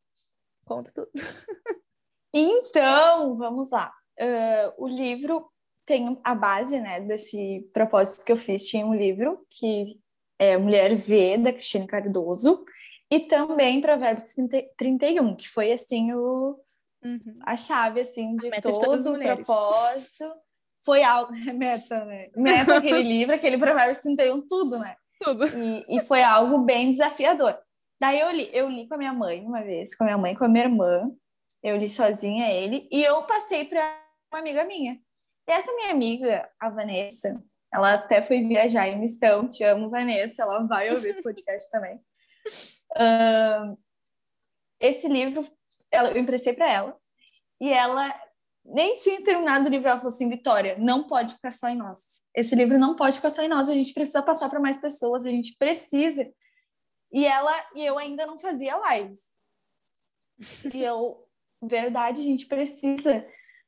[0.66, 1.10] Conta tudo.
[2.34, 3.92] Então, vamos lá.
[4.20, 5.50] Uh, o livro
[5.88, 9.98] tem a base, né, desse propósito que eu fiz, tinha um livro que
[10.38, 12.64] é Mulher V, da Cristina Cardoso,
[13.10, 14.36] e também Provérbios
[14.78, 16.60] 31, que foi, assim, o,
[17.04, 17.40] uhum.
[17.42, 20.30] a chave, assim, de todo de o propósito.
[20.86, 22.28] Foi algo, é meta, né?
[22.36, 24.96] Meta aquele livro, aquele Provérbios 31, tudo, né?
[25.22, 25.46] Tudo.
[25.48, 27.58] E, e foi algo bem desafiador.
[28.00, 30.36] Daí eu li, eu li com a minha mãe uma vez, com a minha mãe,
[30.36, 31.10] com a minha irmã,
[31.64, 34.00] eu li sozinha ele, e eu passei para
[34.32, 35.00] uma amiga minha.
[35.48, 37.42] E essa minha amiga, a Vanessa,
[37.74, 39.48] ela até foi viajar em missão.
[39.48, 40.44] Te amo, Vanessa.
[40.44, 41.96] Ela vai ouvir esse podcast também.
[42.92, 43.78] Uh,
[44.80, 45.46] esse livro,
[45.92, 46.98] ela, eu emprestei para ela.
[47.62, 48.14] E ela
[48.66, 49.88] nem tinha terminado o livro.
[49.88, 52.22] Ela falou assim: Vitória, não pode ficar só em nós.
[52.36, 53.70] Esse livro não pode ficar só em nós.
[53.70, 55.26] A gente precisa passar para mais pessoas.
[55.26, 56.30] A gente precisa.
[57.12, 59.22] E ela e eu ainda não fazia lives.
[60.74, 61.26] E eu,
[61.64, 63.26] verdade, a gente precisa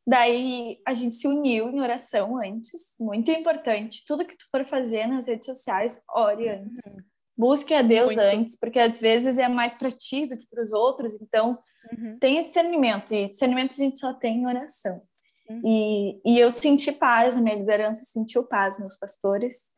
[0.08, 4.04] Daí a gente se uniu em oração antes, muito importante.
[4.08, 6.86] Tudo que tu for fazer nas redes sociais, ore antes.
[6.86, 7.04] Uhum.
[7.38, 8.20] Busque a Deus muito.
[8.20, 11.20] antes, porque às vezes é mais para ti do que para os outros.
[11.22, 11.58] Então,
[11.92, 12.18] uhum.
[12.20, 13.14] tenha discernimento.
[13.14, 15.02] E discernimento a gente só tem em oração.
[15.50, 15.62] Uhum.
[15.66, 19.72] E, e eu senti paz, a minha liderança sentiu paz, meus pastores.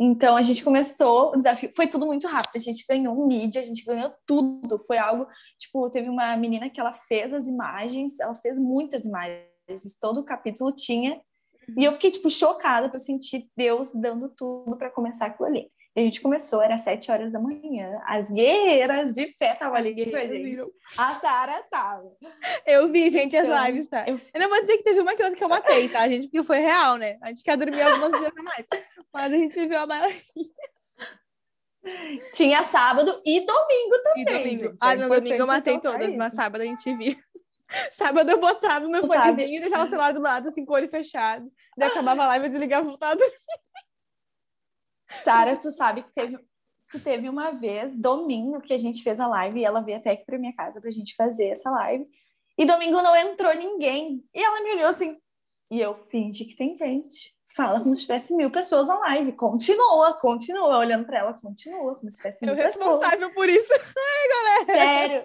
[0.00, 2.56] Então a gente começou o desafio, foi tudo muito rápido.
[2.56, 4.78] A gente ganhou mídia, a gente ganhou tudo.
[4.86, 5.26] Foi algo,
[5.58, 9.48] tipo, teve uma menina que ela fez as imagens, ela fez muitas imagens,
[10.00, 11.20] todo o capítulo tinha.
[11.76, 15.70] E eu fiquei, tipo, chocada por sentir Deus dando tudo para começar aquilo ali.
[15.98, 18.00] E a gente começou, era sete horas da manhã.
[18.06, 20.58] As guerreiras de fé estavam ali com a gente.
[20.96, 22.08] A Sara tava.
[22.64, 24.04] Eu vi, gente, as então, lives, tá?
[24.06, 24.20] Eu...
[24.32, 24.40] eu...
[24.40, 26.28] não vou dizer que teve uma coisa que eu matei, tá, gente?
[26.28, 27.18] Porque foi real, né?
[27.20, 28.68] A gente quer dormir algumas dias a mais.
[29.12, 30.22] Mas a gente viu a maioria.
[32.32, 34.22] Tinha sábado e domingo também.
[34.22, 34.64] E domingo.
[34.70, 34.78] Gente.
[34.80, 36.18] Ah, é no domingo eu matei todas, isso.
[36.18, 37.16] mas sábado a gente viu.
[37.90, 40.88] Sábado eu botava meu fonezinho e deixava o celular do lado, assim, com o olho
[40.88, 41.50] fechado.
[41.76, 43.16] Daí acabava a live e desligava e voltava
[45.22, 46.38] Sara, tu sabe que teve,
[46.90, 50.12] que teve uma vez, domingo, que a gente fez a live e ela veio até
[50.12, 52.06] aqui pra minha casa pra gente fazer essa live.
[52.56, 54.24] E domingo não entrou ninguém.
[54.34, 55.16] E ela me olhou assim,
[55.70, 57.36] e eu fingi que tem gente.
[57.54, 59.32] Fala como se tivesse mil pessoas na live.
[59.32, 60.78] Continua, continua.
[60.78, 62.84] Olhando para ela, continua, como se tivesse mil eu pessoas.
[62.84, 63.72] Eu responsável por isso.
[63.72, 64.84] Ai, galera.
[64.84, 65.24] Sério.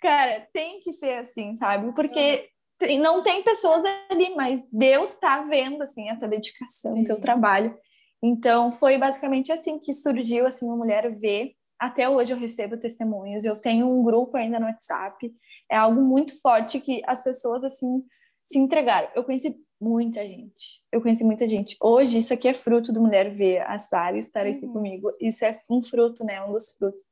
[0.00, 1.92] Cara, tem que ser assim, sabe?
[1.92, 2.50] Porque
[2.82, 2.98] uhum.
[2.98, 7.76] não tem pessoas ali, mas Deus está vendo, assim, a tua dedicação, o teu trabalho.
[8.22, 11.52] Então, foi basicamente assim que surgiu, assim, uma mulher ver.
[11.78, 13.44] Até hoje eu recebo testemunhos.
[13.44, 15.32] Eu tenho um grupo ainda no WhatsApp.
[15.70, 18.02] É algo muito forte que as pessoas, assim,
[18.42, 19.08] se entregaram.
[19.14, 20.82] Eu conheci muita gente.
[20.90, 21.76] Eu conheci muita gente.
[21.80, 24.72] Hoje, isso aqui é fruto do Mulher Ver, a Sara estar aqui uhum.
[24.72, 25.10] comigo.
[25.20, 26.42] Isso é um fruto, né?
[26.44, 27.04] Um dos frutos.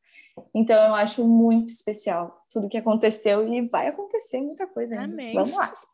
[0.54, 5.12] Então, eu acho muito especial tudo que aconteceu e vai acontecer muita coisa ainda.
[5.12, 5.34] Amém.
[5.34, 5.72] Vamos lá.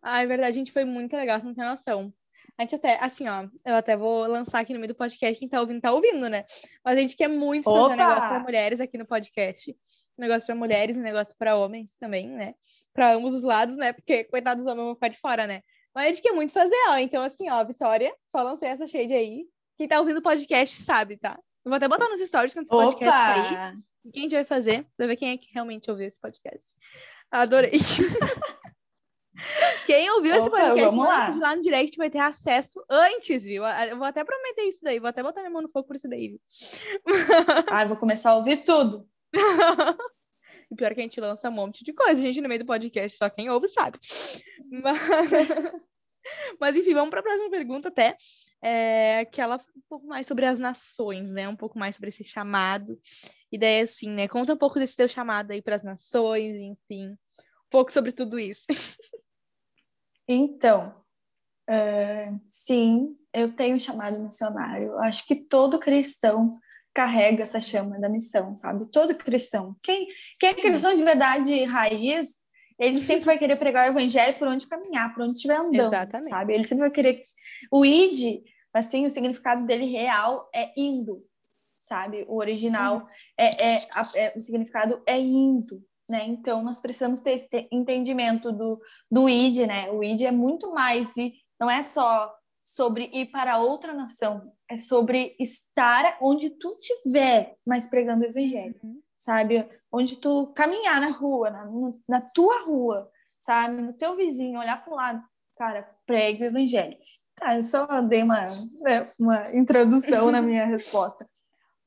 [0.00, 2.14] Ah, é verdade, a gente foi muito legal, você não tem noção.
[2.58, 5.48] A gente até, assim, ó, eu até vou lançar aqui no meio do podcast, quem
[5.48, 6.44] tá ouvindo, tá ouvindo, né?
[6.84, 7.94] Mas a gente quer muito fazer Opa!
[7.94, 9.70] um negócio pra mulheres aqui no podcast.
[10.18, 12.54] Um negócio pra mulheres, um negócio pra homens também, né?
[12.92, 13.92] Pra ambos os lados, né?
[13.92, 15.62] Porque, coitados dos homens, vão ficar de fora, né?
[15.94, 16.96] Mas a gente quer muito fazer, ó.
[16.98, 19.44] Então, assim, ó, Vitória, só lancei essa shade aí.
[19.78, 21.38] Quem tá ouvindo o podcast sabe, tá?
[21.64, 23.34] Eu vou até botar nos stories quando esse podcast Opa!
[23.34, 23.78] sair.
[24.04, 24.86] E quem a gente vai fazer?
[24.96, 26.74] Pra ver quem é que realmente ouviu esse podcast.
[27.30, 27.72] Adorei.
[29.86, 33.64] Quem ouviu Opa, esse podcast, manda lá no direct, vai ter acesso antes, viu?
[33.64, 36.08] Eu vou até prometer isso daí, vou até botar minha mão no fogo por isso
[36.08, 36.40] daí, viu?
[37.70, 39.08] Ai, vou começar a ouvir tudo.
[40.70, 42.66] e pior que a gente lança um monte de coisa, a gente, no meio do
[42.66, 43.98] podcast, só quem ouve sabe.
[44.70, 44.98] Mas,
[46.60, 48.16] Mas enfim, vamos para a próxima pergunta até,
[48.62, 51.48] é, que ela um pouco mais sobre as nações, né?
[51.48, 52.98] Um pouco mais sobre esse chamado.
[53.50, 54.28] E daí, assim, né?
[54.28, 57.16] Conta um pouco desse teu chamado aí para as nações, enfim
[57.70, 58.66] pouco sobre tudo isso.
[60.32, 60.94] Então,
[61.68, 64.96] uh, sim, eu tenho chamado missionário.
[64.98, 66.56] Acho que todo cristão
[66.94, 68.88] carrega essa chama da missão, sabe?
[68.92, 69.74] Todo cristão.
[69.82, 70.06] Quem,
[70.38, 72.28] quem é cristão de verdade raiz,
[72.78, 76.30] ele sempre vai querer pregar o evangelho por onde caminhar, por onde estiver andando, Exatamente.
[76.30, 76.54] sabe?
[76.54, 77.24] Ele sempre vai querer...
[77.72, 81.24] O id, assim, o significado dele real é indo,
[81.80, 82.24] sabe?
[82.28, 83.06] O original uhum.
[83.36, 86.24] é, é, é, o significado é indo, né?
[86.26, 89.90] Então, nós precisamos ter esse entendimento do, do ID, né?
[89.90, 94.76] O ID é muito mais, e não é só sobre ir para outra nação, é
[94.76, 99.00] sobre estar onde tu estiver, mas pregando o evangelho, uhum.
[99.16, 99.68] sabe?
[99.92, 101.68] Onde tu caminhar na rua, na,
[102.08, 103.80] na tua rua, sabe?
[103.80, 105.22] No teu vizinho, olhar para o lado,
[105.56, 106.96] cara, pregue o evangelho.
[107.36, 108.46] Tá, eu só dei uma,
[108.82, 111.29] né, uma introdução na minha resposta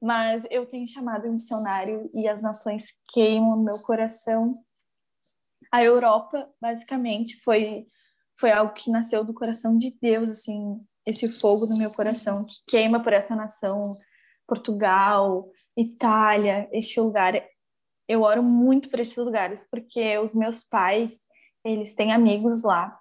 [0.04, 4.54] mas eu tenho chamado missionário e as nações queimam meu coração.
[5.72, 7.88] A Europa, basicamente, foi
[8.38, 12.56] foi algo que nasceu do coração de Deus, assim, esse fogo no meu coração que
[12.68, 13.94] queima por essa nação,
[14.46, 17.42] Portugal, Itália, este lugar.
[18.06, 21.22] Eu oro muito por estes lugares porque os meus pais,
[21.64, 23.00] eles têm amigos lá.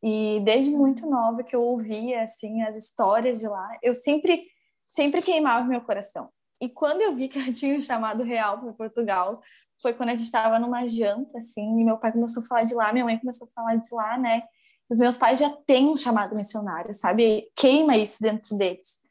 [0.00, 4.46] E desde muito nova que eu ouvia assim as histórias de lá, eu sempre
[4.86, 6.30] sempre queimava meu coração.
[6.60, 9.40] E quando eu vi que eu tinha chamado real para Portugal,
[9.80, 12.74] foi quando a gente estava numa janta, assim, e meu pai começou a falar de
[12.74, 14.42] lá, minha mãe começou a falar de lá, né?
[14.88, 17.50] Os meus pais já têm um chamado missionário, sabe?
[17.56, 19.02] Queima isso dentro deles.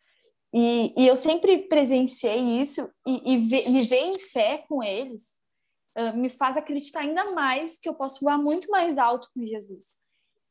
[0.53, 5.31] E, e eu sempre presenciei isso e, e viver em fé com eles
[5.97, 9.95] uh, me faz acreditar ainda mais que eu posso voar muito mais alto com Jesus.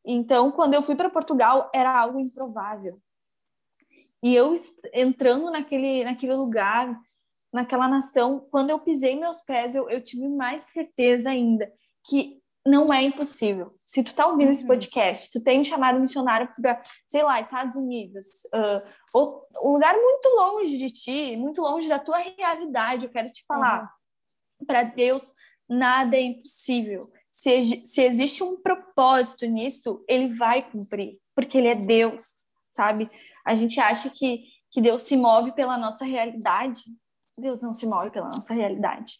[0.05, 3.01] Então, quando eu fui para Portugal, era algo improvável.
[4.23, 4.55] E eu
[4.93, 6.99] entrando naquele, naquele lugar,
[7.53, 11.71] naquela nação, quando eu pisei meus pés, eu, eu tive mais certeza ainda
[12.05, 13.75] que não é impossível.
[13.85, 14.53] Se tu tá ouvindo uhum.
[14.53, 19.73] esse podcast, tu tem um chamado missionário para, sei lá, Estados Unidos, uh, ou um
[19.73, 23.83] lugar muito longe de ti, muito longe da tua realidade, eu quero te falar.
[24.61, 24.67] Uhum.
[24.67, 25.33] Para Deus,
[25.69, 27.01] nada é impossível.
[27.31, 32.25] Se, se existe um propósito nisso, ele vai cumprir, porque ele é Deus,
[32.71, 33.11] sabe?
[33.45, 36.83] A gente acha que, que Deus se move pela nossa realidade.
[37.39, 39.19] Deus não se move pela nossa realidade.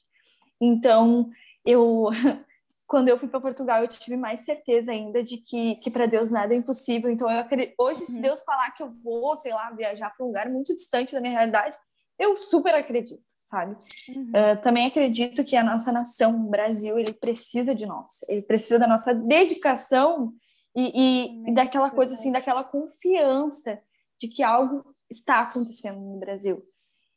[0.61, 1.31] Então,
[1.65, 2.09] eu
[2.93, 6.31] quando eu fui para Portugal, eu tive mais certeza ainda de que, que para Deus
[6.31, 7.11] nada é impossível.
[7.11, 8.21] Então, eu acredito, hoje, se uhum.
[8.21, 11.33] Deus falar que eu vou, sei lá, viajar para um lugar muito distante da minha
[11.33, 11.75] realidade,
[12.19, 13.79] eu super acredito, sabe?
[14.11, 14.29] Uhum.
[14.29, 18.21] Uh, também acredito que a nossa nação, o Brasil, ele precisa de nós.
[18.29, 20.31] Ele precisa da nossa dedicação
[20.77, 23.81] e, e, e daquela coisa assim, daquela confiança
[24.23, 26.65] de que algo está acontecendo no Brasil.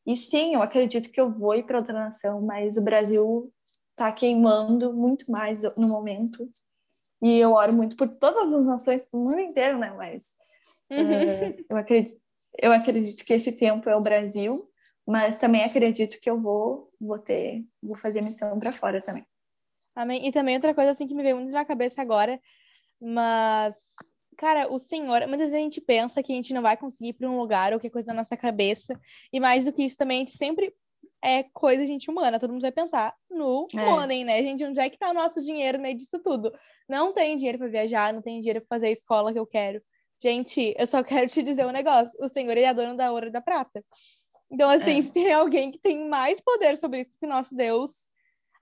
[0.08, 3.54] E sim, eu acredito que eu vou ir para outra nação, mas o Brasil
[3.92, 6.50] está queimando muito mais no momento.
[7.22, 9.92] E eu oro muito por todas as nações, o mundo inteiro, né?
[9.92, 10.32] Mas
[10.92, 12.20] uh, eu, acredito,
[12.58, 14.60] eu acredito que esse tempo é o Brasil,
[15.08, 19.26] mas também acredito que eu vou, vou ter, vou fazer missão para fora também.
[19.96, 20.28] Amém.
[20.28, 22.40] E também outra coisa assim que me veio muito na cabeça agora,
[23.00, 23.96] mas
[24.36, 27.14] cara, o Senhor, muitas vezes a gente pensa que a gente não vai conseguir ir
[27.14, 29.00] para um lugar ou que é coisa da nossa cabeça,
[29.32, 30.74] e mais do que isso também, a gente sempre
[31.24, 33.78] é coisa de gente humana, todo mundo vai pensar no é.
[33.78, 34.44] money, né?
[34.44, 36.54] Gente, onde é que tá o nosso dinheiro no meio disso tudo?
[36.88, 39.82] Não tem dinheiro para viajar, não tem dinheiro para fazer a escola que eu quero.
[40.22, 43.28] Gente, eu só quero te dizer um negócio, o Senhor, ele é dono da ouro
[43.28, 43.84] e da prata.
[44.52, 45.02] Então, assim, é.
[45.02, 48.08] se tem alguém que tem mais poder sobre isso que o nosso Deus,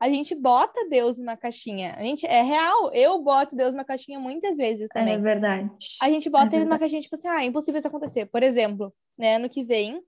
[0.03, 1.95] a gente bota Deus numa caixinha.
[1.97, 2.91] A gente é real.
[2.93, 5.13] Eu boto Deus numa caixinha muitas vezes é também.
[5.13, 5.69] É verdade.
[6.01, 8.25] A gente bota é ele numa caixinha tipo assim, ah, é impossível isso acontecer.
[8.25, 10.03] Por exemplo, né, ano que vem,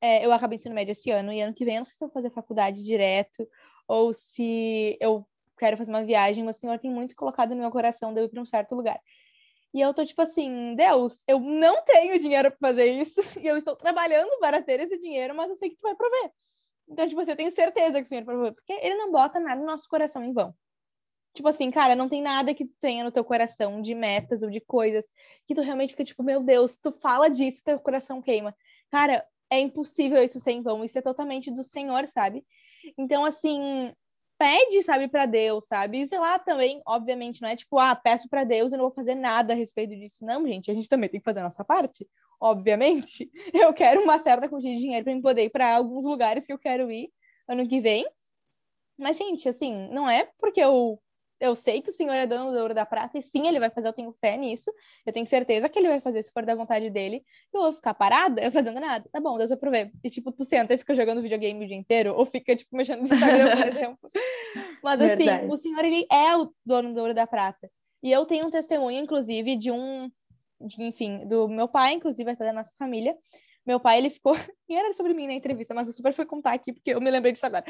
[0.00, 2.04] é, eu acabei ensino médio esse ano e ano que vem eu não sei se
[2.04, 3.44] eu vou fazer faculdade direto
[3.88, 5.26] ou se eu
[5.58, 8.28] quero fazer uma viagem, o Senhor tem muito colocado no meu coração de eu ir
[8.28, 9.00] para um certo lugar.
[9.74, 13.56] E eu tô tipo assim, Deus, eu não tenho dinheiro para fazer isso, e eu
[13.56, 16.30] estou trabalhando para ter esse dinheiro, mas eu sei que tu vai prover.
[16.88, 19.66] Então, tipo, você tem certeza que o Senhor prover, porque ele não bota nada no
[19.66, 20.54] nosso coração em vão.
[21.34, 24.60] Tipo assim, cara, não tem nada que tenha no teu coração de metas ou de
[24.60, 25.06] coisas
[25.46, 28.54] que tu realmente fica tipo, meu Deus, tu fala disso, teu coração queima.
[28.90, 32.44] Cara, é impossível isso ser em vão, isso é totalmente do Senhor, sabe?
[32.98, 33.94] Então, assim,
[34.38, 36.02] pede, sabe, para Deus, sabe?
[36.02, 38.92] E sei lá também, obviamente, não é tipo, ah, peço para Deus e não vou
[38.92, 40.24] fazer nada a respeito disso.
[40.24, 42.06] Não, gente, a gente também tem que fazer a nossa parte,
[42.42, 43.30] obviamente.
[43.54, 46.52] Eu quero uma certa quantia de dinheiro para me poder ir para alguns lugares que
[46.52, 47.10] eu quero ir
[47.48, 48.04] ano que vem.
[48.98, 51.00] Mas, gente, assim, não é porque eu
[51.40, 53.68] eu sei que o Senhor é dono do ouro da prata, e sim, ele vai
[53.68, 54.72] fazer, eu tenho fé nisso.
[55.04, 57.24] Eu tenho certeza que ele vai fazer se for da vontade dele.
[57.52, 59.08] Eu vou ficar parada, eu fazendo nada.
[59.10, 59.90] Tá bom, Deus vai prover.
[60.04, 62.98] E tipo, tu senta e fica jogando videogame o dia inteiro, ou fica, tipo, mexendo
[62.98, 64.10] no Instagram, por exemplo.
[64.84, 65.46] Mas assim, Verdade.
[65.52, 67.68] o Senhor, ele é o dono do ouro da prata.
[68.04, 70.08] E eu tenho um testemunho, inclusive, de um,
[70.66, 73.16] de, enfim, do meu pai, inclusive, até da nossa família,
[73.64, 74.34] meu pai, ele ficou.
[74.68, 77.10] Nem era sobre mim na entrevista, mas eu super fui contar aqui porque eu me
[77.10, 77.64] lembrei disso agora.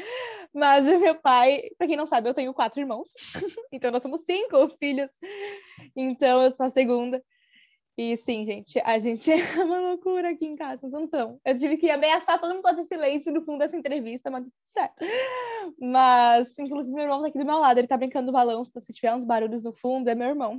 [0.53, 3.09] Mas meu pai, para quem não sabe, eu tenho quatro irmãos.
[3.71, 5.11] então nós somos cinco filhos.
[5.95, 7.23] Então eu sou a segunda.
[7.95, 11.39] E sim, gente, a gente é uma loucura aqui em casa, não são.
[11.45, 15.05] Eu tive que ameaçar todo mundo fazer silêncio no fundo dessa entrevista, mas tudo certo.
[15.79, 18.81] Mas, inclusive, meu irmão tá aqui do meu lado, ele tá brincando do balão, então
[18.81, 20.57] se tiver uns barulhos no fundo, é meu irmão.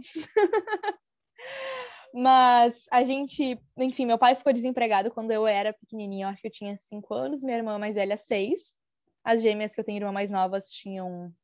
[2.17, 6.47] Mas a gente, enfim, meu pai ficou desempregado quando eu era pequenininha, eu acho que
[6.47, 8.77] eu tinha cinco anos, minha irmã mais velha, seis.
[9.25, 11.35] As gêmeas que eu tenho irmã mais novas tinham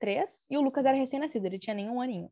[0.00, 2.28] três, e o Lucas era recém-nascido, ele tinha nem um aninho.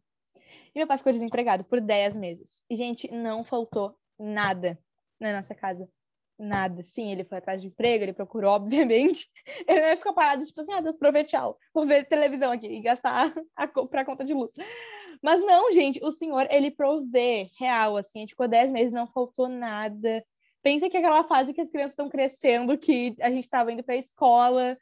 [0.75, 2.65] E meu pai ficou desempregado por dez meses.
[2.69, 4.77] E, gente, não faltou nada
[5.21, 5.89] na nossa casa.
[6.37, 6.83] Nada.
[6.83, 9.29] Sim, ele foi atrás de emprego, ele procurou, obviamente.
[9.69, 11.57] Ele não ia ficar parado, tipo assim, ah, Deus, provê, tchau.
[11.73, 14.55] Vou ver televisão aqui e gastar a, pra conta de luz.
[15.23, 19.07] Mas não, gente, o Senhor, ele provê real, assim, a gente ficou dez meses, não
[19.07, 20.25] faltou nada.
[20.63, 23.95] Pensa que aquela fase que as crianças estão crescendo, que a gente estava indo para
[23.95, 24.77] a escola.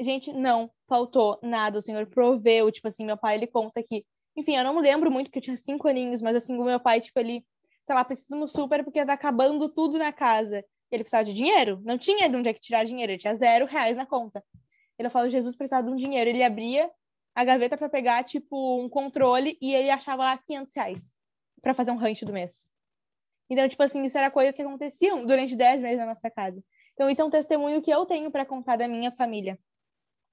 [0.00, 4.04] Gente, não faltou nada, o Senhor proveu, tipo assim, meu pai, ele conta que,
[4.36, 7.00] enfim, eu não lembro muito, porque eu tinha cinco aninhos, mas assim, o meu pai,
[7.00, 7.44] tipo, ele,
[7.84, 10.64] sei lá, precisa no super porque tá acabando tudo na casa.
[10.90, 13.66] Ele precisava de dinheiro, não tinha de onde é que tirar dinheiro, ele tinha zero
[13.66, 14.42] reais na conta.
[14.98, 16.90] Ele falou, Jesus precisava de um dinheiro, ele abria
[17.36, 21.12] a gaveta para pegar, tipo, um controle e ele achava lá 500 reais
[21.60, 22.70] para fazer um rancho do mês.
[23.50, 26.64] Então, tipo assim, isso era coisas que aconteciam durante 10 meses na nossa casa.
[26.94, 29.58] Então, isso é um testemunho que eu tenho para contar da minha família.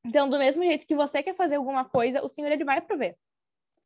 [0.05, 3.17] Então, do mesmo jeito que você quer fazer alguma coisa, o Senhor, ele vai prover.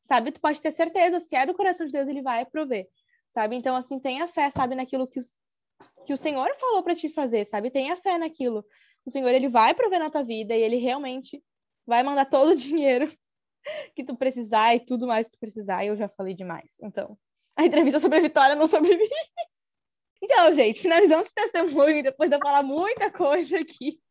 [0.04, 0.32] Sabe?
[0.32, 2.88] Tu pode ter certeza, se é do coração de Deus, ele vai prover.
[3.32, 3.56] Sabe?
[3.56, 5.34] Então, assim, tenha fé, sabe, naquilo que, os,
[6.06, 7.72] que o Senhor falou para te fazer, sabe?
[7.72, 8.64] Tenha fé naquilo.
[9.04, 11.44] O Senhor, ele vai prover na tua vida e ele realmente
[11.88, 13.12] vai mandar todo o dinheiro
[13.96, 15.86] que tu precisar e tudo mais que tu precisar.
[15.86, 16.78] Eu já falei demais.
[16.84, 17.18] Então,
[17.56, 19.10] a entrevista sobre a Vitória, não sobre mim.
[20.20, 24.02] Então, gente, finalizando esse testemunho, depois de eu falar muita coisa aqui.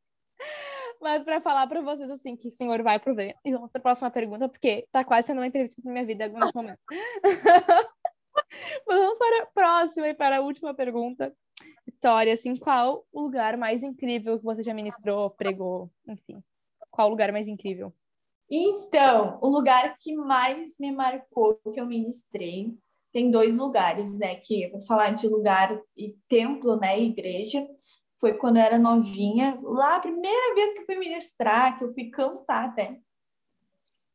[1.01, 3.35] Mas para falar para vocês assim que o Senhor vai prover.
[3.45, 6.25] E vamos para a próxima pergunta, porque tá quase sendo uma entrevista na minha vida
[6.25, 6.85] em alguns momentos.
[8.87, 11.35] Mas vamos para a próxima e para a última pergunta.
[11.85, 16.43] Vitória, assim, qual o lugar mais incrível que você já ministrou, pregou, enfim?
[16.97, 17.93] Qual o lugar mais incrível?
[18.51, 22.75] Então, o lugar que mais me marcou que eu ministrei,
[23.13, 24.37] tem dois lugares, né?
[24.37, 26.99] Que eu vou falar de lugar e templo, né?
[26.99, 27.69] Igreja.
[28.19, 31.93] Foi quando eu era novinha, lá a primeira vez que eu fui ministrar, que eu
[31.93, 32.99] fui cantar até.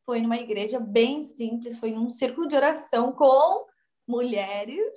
[0.03, 3.67] Foi numa igreja bem simples, foi num círculo de oração com
[4.07, 4.91] mulheres.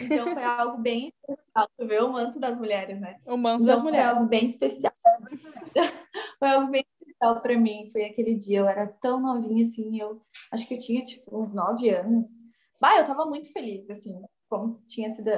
[0.00, 1.68] Então foi algo bem especial.
[1.76, 3.18] Tu vê o manto das mulheres, né?
[3.26, 4.06] O manto então, das mulheres.
[4.06, 4.92] Foi algo bem especial.
[6.38, 6.86] foi algo bem
[7.20, 7.88] especial para mim.
[7.90, 11.52] Foi aquele dia, eu era tão novinha assim, eu acho que eu tinha tipo uns
[11.52, 12.26] nove anos.
[12.80, 15.30] Bah, eu tava muito feliz, assim, como tinha sido,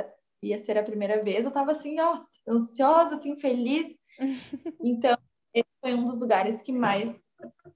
[0.42, 3.94] ia ser a primeira vez, eu tava assim, nossa, ansiosa, assim, feliz.
[4.84, 5.16] Então,
[5.54, 7.26] esse foi um dos lugares que mais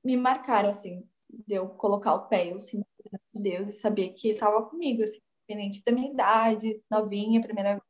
[0.05, 2.87] me marcaram, assim, de eu colocar o pé, eu sentir
[3.33, 7.83] Deus e saber que ele estava comigo, assim, independente da minha idade, novinha, primeira vez.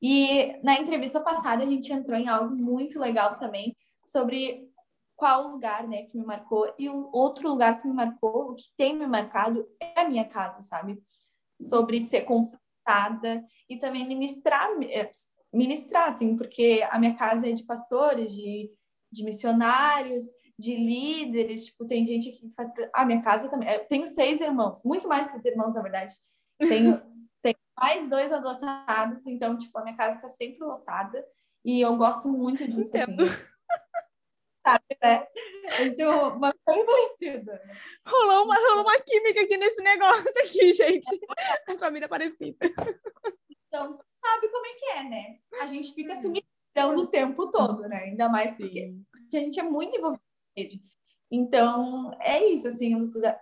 [0.00, 4.67] E na entrevista passada a gente entrou em algo muito legal também sobre
[5.18, 8.66] qual lugar, né, que me marcou e o outro lugar que me marcou, o que
[8.76, 10.96] tem me marcado é a minha casa, sabe?
[11.60, 15.10] Sobre ser confortada e também ministrar, eh,
[15.52, 18.70] ministrar, assim, porque a minha casa é de pastores, de,
[19.10, 20.24] de missionários,
[20.56, 22.70] de líderes, tipo, tem gente que faz...
[22.94, 23.68] A minha casa também...
[23.68, 26.14] Eu tenho seis irmãos, muito mais seis irmãos, na verdade.
[26.60, 27.02] Tenho,
[27.42, 31.26] tenho mais dois adotados, então, tipo, a minha casa está sempre lotada
[31.64, 33.16] e eu gosto muito disso, assim
[34.68, 35.26] sabe, né?
[35.66, 37.62] A gente tem uma, coisa parecida.
[38.06, 41.06] Rolou uma, rolou uma química aqui nesse negócio aqui, gente.
[41.68, 42.58] A família parecida.
[43.66, 45.38] Então, sabe como é que é, né?
[45.60, 48.04] A gente fica se mirando o tempo todo, né?
[48.04, 50.22] Ainda mais porque, porque a gente é muito envolvido
[50.56, 50.82] na rede.
[51.30, 52.94] Então, é isso, assim,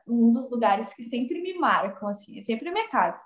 [0.07, 3.21] um dos lugares que sempre me marcam, assim, é sempre minha casa.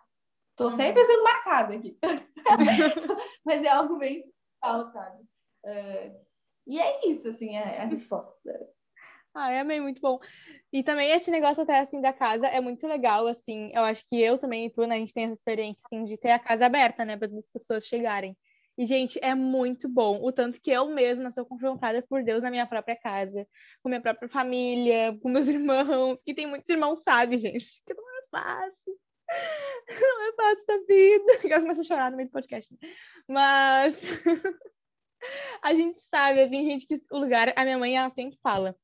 [0.55, 0.71] Tô uhum.
[0.71, 1.99] sempre sendo marcada aqui.
[3.45, 5.23] Mas é algo bem especial, sabe?
[5.65, 6.30] Uh,
[6.67, 8.35] e é isso, assim, é a resposta.
[9.35, 10.19] Eu amei, muito bom.
[10.73, 14.21] E também esse negócio até, assim, da casa é muito legal, assim, eu acho que
[14.21, 16.67] eu também e tu, né, a gente tem essa experiência, assim, de ter a casa
[16.67, 18.37] aberta, né, para as pessoas chegarem.
[18.77, 20.21] E, gente, é muito bom.
[20.23, 23.47] O tanto que eu mesma sou confrontada por Deus na minha própria casa,
[23.83, 27.83] com minha própria família, com meus irmãos, que tem muitos irmãos, sabe, gente?
[27.87, 28.99] Que não é fácil.
[29.89, 31.39] Não é fácil da vida.
[31.45, 32.73] Eu começo a chorar no meio do podcast.
[32.73, 32.89] Né?
[33.29, 34.03] Mas
[35.63, 38.77] a gente sabe, assim, gente, que o lugar, a minha mãe, ela sempre fala.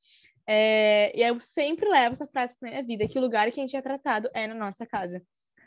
[0.47, 3.62] É, e eu sempre levo essa frase pra minha vida, que o lugar que a
[3.62, 5.22] gente é tratado é na nossa casa.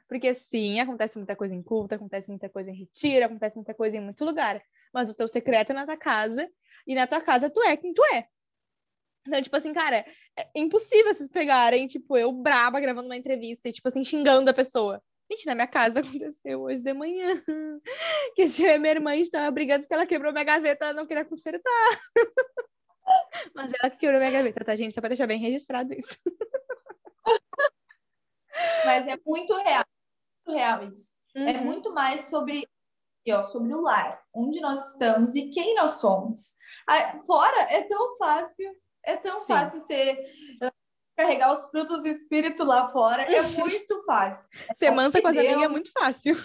[0.08, 3.98] Porque sim, acontece muita coisa em culto, acontece muita coisa em retiro, acontece muita coisa
[3.98, 4.62] em muito lugar.
[4.94, 6.50] Mas o teu secreto é na tua casa,
[6.88, 8.28] e na tua casa tu é quem tu é.
[9.28, 10.04] Então, tipo assim, cara,
[10.36, 14.54] é impossível vocês pegarem, tipo, eu braba gravando uma entrevista e, tipo assim, xingando a
[14.54, 15.02] pessoa.
[15.32, 17.42] Gente, na minha casa aconteceu hoje de manhã.
[18.36, 21.08] Que se eu e minha irmã estava brigando porque ela quebrou minha gaveta, ela não
[21.08, 22.00] queria consertar.
[23.54, 24.94] Mas ela que quebrou minha gaveta, tá, gente?
[24.94, 26.18] Só pra deixar bem registrado isso.
[28.86, 29.84] Mas é muito real
[30.50, 31.12] real isso.
[31.36, 31.48] É uhum.
[31.48, 32.68] É muito mais sobre,
[33.30, 36.54] ó, sobre o lar, onde nós estamos e quem nós somos.
[37.26, 38.72] Fora é tão fácil,
[39.04, 39.48] é tão Sim.
[39.48, 40.18] fácil ser
[40.64, 40.72] uh,
[41.20, 44.50] carregar os frutos do espírito lá fora, é muito fácil.
[44.70, 46.36] É ser mansa com as amigas é muito fácil.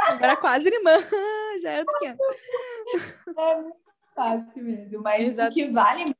[0.00, 0.92] Agora quase irmã,
[1.62, 3.76] já é outro que É muito
[4.14, 5.50] fácil mesmo, mas Exato.
[5.50, 6.14] o que vale,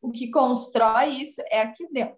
[0.00, 2.16] o que constrói isso é aqui dentro.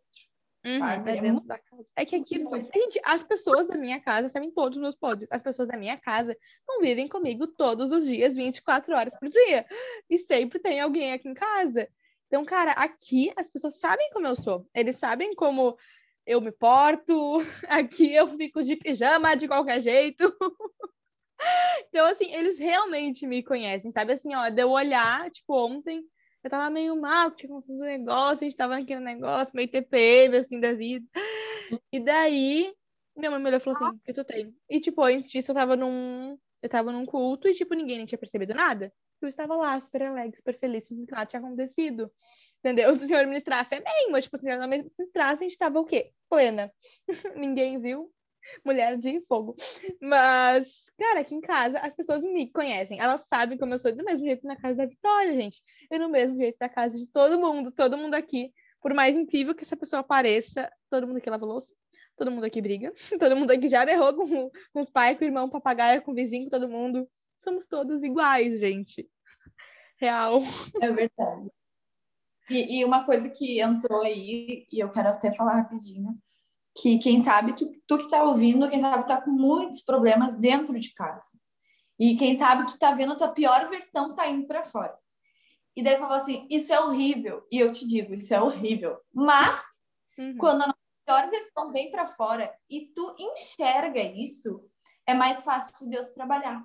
[0.66, 1.90] Uhum, é dentro da casa.
[1.94, 5.28] É que aqui, gente, as pessoas da minha casa sabem todos os meus podres.
[5.30, 6.36] As pessoas da minha casa
[6.66, 9.66] convivem comigo todos os dias, 24 horas por dia.
[10.08, 11.86] E sempre tem alguém aqui em casa.
[12.34, 14.68] Então, cara, aqui as pessoas sabem como eu sou.
[14.74, 15.78] Eles sabem como
[16.26, 17.38] eu me porto.
[17.70, 20.36] Aqui eu fico de pijama de qualquer jeito.
[21.88, 24.14] então, assim, eles realmente me conhecem, sabe?
[24.14, 26.02] Assim, ó, de eu olhar, tipo, ontem
[26.42, 29.70] eu tava meio mal, tinha acontecido um negócio, a gente tava aqui no negócio, meio
[29.70, 31.06] TPM, assim, da vida.
[31.92, 32.74] E daí,
[33.16, 34.52] minha mãe me olhou e falou assim, eu tô tem.
[34.68, 36.36] E, tipo, antes disso, eu tava num...
[36.64, 38.90] Eu tava num culto e, tipo, ninguém nem tinha percebido nada.
[39.20, 42.10] Eu estava lá, super alegre, super feliz, que nada tinha acontecido.
[42.60, 42.94] Entendeu?
[42.96, 45.84] Se o senhor ministrasse, bem, mas, tipo, se o senhor ministrasse, a gente tava o
[45.84, 46.12] quê?
[46.26, 46.72] Plena.
[47.36, 48.10] ninguém viu,
[48.64, 49.54] mulher de fogo.
[50.00, 52.98] Mas, cara, aqui em casa as pessoas me conhecem.
[52.98, 55.60] Elas sabem como eu sou do mesmo jeito na casa da Vitória, gente.
[55.90, 58.54] E no mesmo jeito da casa de todo mundo, todo mundo aqui.
[58.80, 61.74] Por mais incrível que essa pessoa pareça, todo mundo aqui lava louça,
[62.16, 65.28] todo mundo aqui briga, todo mundo aqui já berrou com, com os pais, com o
[65.28, 67.08] irmão, com o papagaio, com o vizinho, com todo mundo.
[67.36, 69.08] Somos todos iguais, gente.
[69.98, 70.40] Real.
[70.80, 71.50] É verdade.
[72.50, 76.18] E, e uma coisa que entrou aí, e eu quero até falar rapidinho,
[76.76, 80.78] que quem sabe tu, tu que tá ouvindo, quem sabe tá com muitos problemas dentro
[80.78, 81.30] de casa.
[81.98, 84.96] E quem sabe tu tá vendo a tua pior versão saindo para fora.
[85.76, 87.46] E daí falou assim, isso é horrível.
[87.50, 88.98] E eu te digo, isso é horrível.
[89.12, 89.64] Mas
[90.18, 90.36] uhum.
[90.36, 90.74] quando a
[91.04, 94.64] pior versão vem para fora e tu enxerga isso,
[95.06, 96.62] é mais fácil de Deus trabalhar.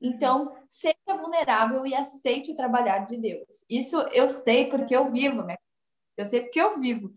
[0.00, 3.64] Então, seja vulnerável e aceite o trabalhar de Deus.
[3.68, 5.56] Isso eu sei porque eu vivo, né?
[6.16, 7.14] Eu sei porque eu vivo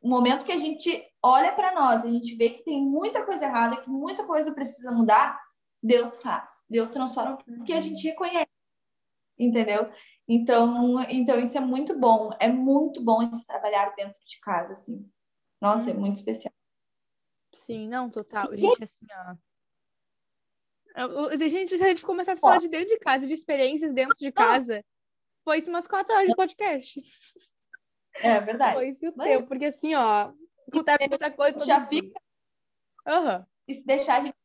[0.00, 3.44] o momento que a gente olha para nós, a gente vê que tem muita coisa
[3.44, 5.40] errada, que muita coisa precisa mudar,
[5.82, 6.64] Deus faz.
[6.68, 8.48] Deus transforma porque a gente reconhece.
[9.38, 9.90] Entendeu?
[10.26, 12.30] Então, então isso é muito bom.
[12.40, 15.08] É muito bom esse trabalhar dentro de casa, assim.
[15.60, 16.52] Nossa, é muito especial.
[17.52, 18.54] Sim, não, total.
[18.54, 19.36] Gente, assim, ó.
[20.94, 24.16] A gente, se a gente começar a falar de dentro de casa, de experiências dentro
[24.18, 24.84] de casa,
[25.44, 27.00] foi umas quatro horas de podcast.
[28.14, 28.74] É verdade.
[28.74, 30.32] Foi isso o teu, porque assim, ó,
[30.66, 31.64] acontece muita coisa.
[31.64, 32.20] Já fica.
[33.06, 33.46] Uhum.
[33.68, 34.36] E se deixar a gente.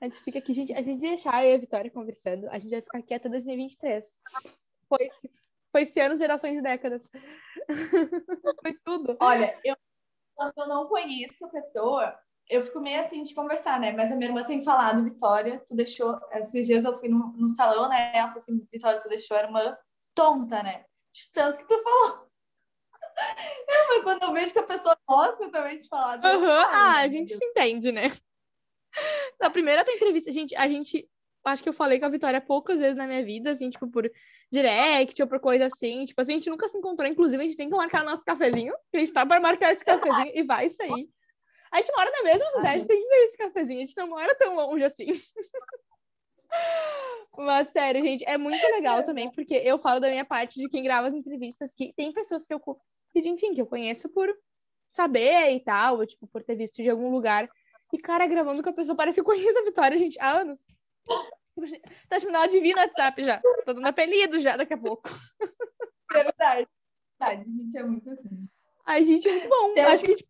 [0.00, 2.70] A gente fica aqui, gente, a gente deixar eu e a Vitória conversando, a gente
[2.70, 4.18] vai ficar aqui até 2023.
[4.88, 5.10] Foi,
[5.76, 7.10] foi esse ano, gerações e décadas.
[8.62, 9.14] foi tudo.
[9.20, 9.76] Olha, eu,
[10.34, 12.18] quando eu não conheço a pessoa,
[12.48, 13.92] eu fico meio assim de conversar, né?
[13.92, 16.18] Mas a minha irmã tem falado, Vitória, tu deixou.
[16.32, 18.10] Esses dias eu fui no, no salão, né?
[18.14, 19.76] Ela falou assim: Vitória, tu deixou a irmã
[20.14, 20.86] tonta, né?
[21.12, 22.26] de tanto que tu falou.
[23.18, 26.18] É, mas quando eu vejo que a pessoa gosta também de falar.
[26.18, 26.50] Uhum.
[26.50, 28.02] Ah, a gente se entende, né?
[29.40, 31.08] Na primeira tua entrevista, a gente, a gente
[31.48, 34.10] acho que eu falei com a Vitória poucas vezes na minha vida, assim, tipo, por
[34.50, 36.04] direct ou por coisa assim.
[36.04, 37.08] Tipo, assim, a gente nunca se encontrou.
[37.08, 38.74] Inclusive, a gente tem que marcar nosso cafezinho.
[38.94, 41.08] A gente tá para marcar esse cafezinho e vai sair.
[41.72, 43.78] A gente mora na mesma cidade, tem que sair esse cafezinho.
[43.78, 45.06] A gente não mora tão longe assim.
[47.36, 50.82] Mas, sério, gente, é muito legal também, porque eu falo da minha parte de quem
[50.82, 52.60] grava as entrevistas, que tem pessoas que eu,
[53.12, 54.34] que, enfim, que eu conheço por
[54.88, 57.48] saber e tal, ou, tipo, por ter visto de algum lugar.
[57.92, 60.66] E, cara, gravando com a pessoa, parece que eu conheço a Vitória, gente, há anos.
[62.08, 63.40] Tá chamando ela de no WhatsApp já.
[63.64, 65.08] Tô dando apelido já daqui a pouco.
[66.12, 66.68] Verdade.
[67.18, 68.48] Verdade, a gente é muito assim.
[68.84, 69.74] Ai, gente, é muito bom.
[69.74, 70.26] Tem Acho que a gente...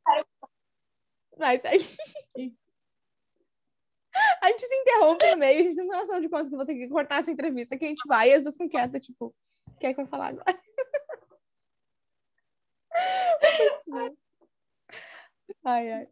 [1.37, 1.85] Vai sair.
[4.41, 6.59] A gente se interrompe no meio, a gente não tem noção de quanto que eu
[6.59, 8.99] vou ter que cortar essa entrevista, que a gente vai e as duas com quieta,
[8.99, 9.35] tipo,
[9.79, 10.59] quer que eu falar agora?
[15.65, 16.09] ai, ai.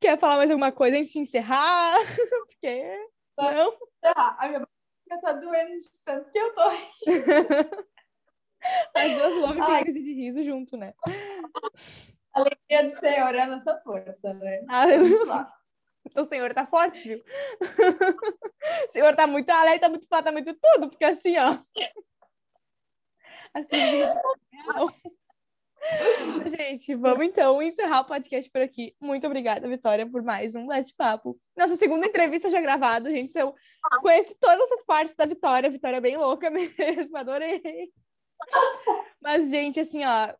[0.00, 1.96] Quer falar mais alguma coisa antes de encerrar?
[2.46, 3.08] Porque.
[3.38, 3.78] Não?
[4.14, 6.62] A minha boca tá doendo de tanto que eu tô
[8.94, 10.92] As duas logo tem crise de riso junto, né?
[12.32, 14.64] Alegria do Senhor é a nossa força, né?
[14.68, 15.46] Aleluia.
[16.16, 17.22] O Senhor tá forte, viu?
[17.60, 21.58] O Senhor tá muito alegre, tá muito forte, tá muito tudo, porque assim, ó.
[26.56, 28.94] Gente, vamos então encerrar o podcast por aqui.
[29.00, 31.38] Muito obrigada, Vitória, por mais um bate-papo.
[31.56, 33.36] Nossa segunda entrevista já gravada, gente.
[33.36, 33.54] Eu
[34.00, 35.70] conheci todas as partes da Vitória.
[35.70, 37.90] Vitória é bem louca mesmo, adorei.
[39.20, 40.34] Mas, gente, assim, ó,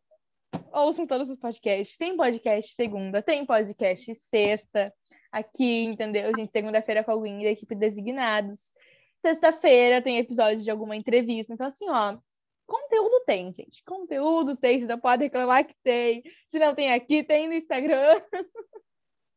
[0.71, 1.97] ouçam todos os podcasts.
[1.97, 4.93] Tem podcast segunda, tem podcast sexta
[5.31, 6.31] aqui, entendeu?
[6.35, 8.71] Gente, segunda-feira com alguém da equipe designados.
[9.17, 11.53] Sexta-feira tem episódio de alguma entrevista.
[11.53, 12.17] Então, assim, ó,
[12.69, 13.83] conteúdo tem, gente.
[13.83, 16.23] Conteúdo tem, você não pode reclamar que tem.
[16.47, 18.21] Se não tem aqui, tem no Instagram.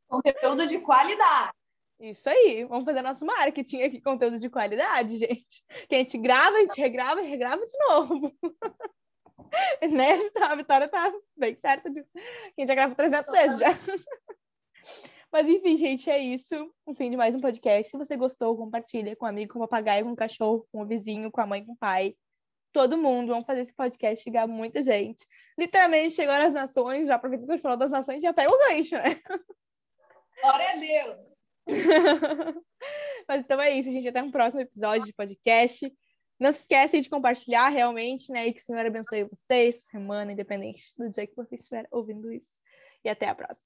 [0.09, 1.53] Conteúdo de qualidade.
[1.99, 5.63] Isso aí, vamos fazer nosso marketing aqui, conteúdo de qualidade, gente.
[5.89, 8.37] Que a gente grava, a gente regrava e regrava de novo.
[9.91, 10.09] né?
[10.43, 12.09] A Vitória tá bem certa disso.
[12.17, 13.69] A gente já grava 300 vezes já.
[15.33, 16.55] Mas enfim, gente, é isso.
[16.85, 17.91] O fim de mais um podcast.
[17.91, 20.83] Se você gostou, compartilha com um amigo, com um papagaio, com um cachorro, com o
[20.83, 22.15] um vizinho, com a mãe, com o pai.
[22.73, 23.29] Todo mundo.
[23.29, 25.27] Vamos fazer esse podcast chegar a muita gente.
[25.59, 28.97] Literalmente chegou nas nações, já aproveitando que gente falou das nações, já pega o gancho,
[28.97, 29.21] né?
[30.41, 31.33] Glória a Deus!
[33.29, 34.09] Mas então é isso, gente.
[34.09, 35.93] Até um próximo episódio de podcast.
[36.41, 38.47] Não se esquece de compartilhar realmente, né?
[38.47, 42.33] E que o Senhor abençoe vocês essa semana, independente do dia que você estiver ouvindo
[42.33, 42.61] isso.
[43.05, 43.61] E até a próxima.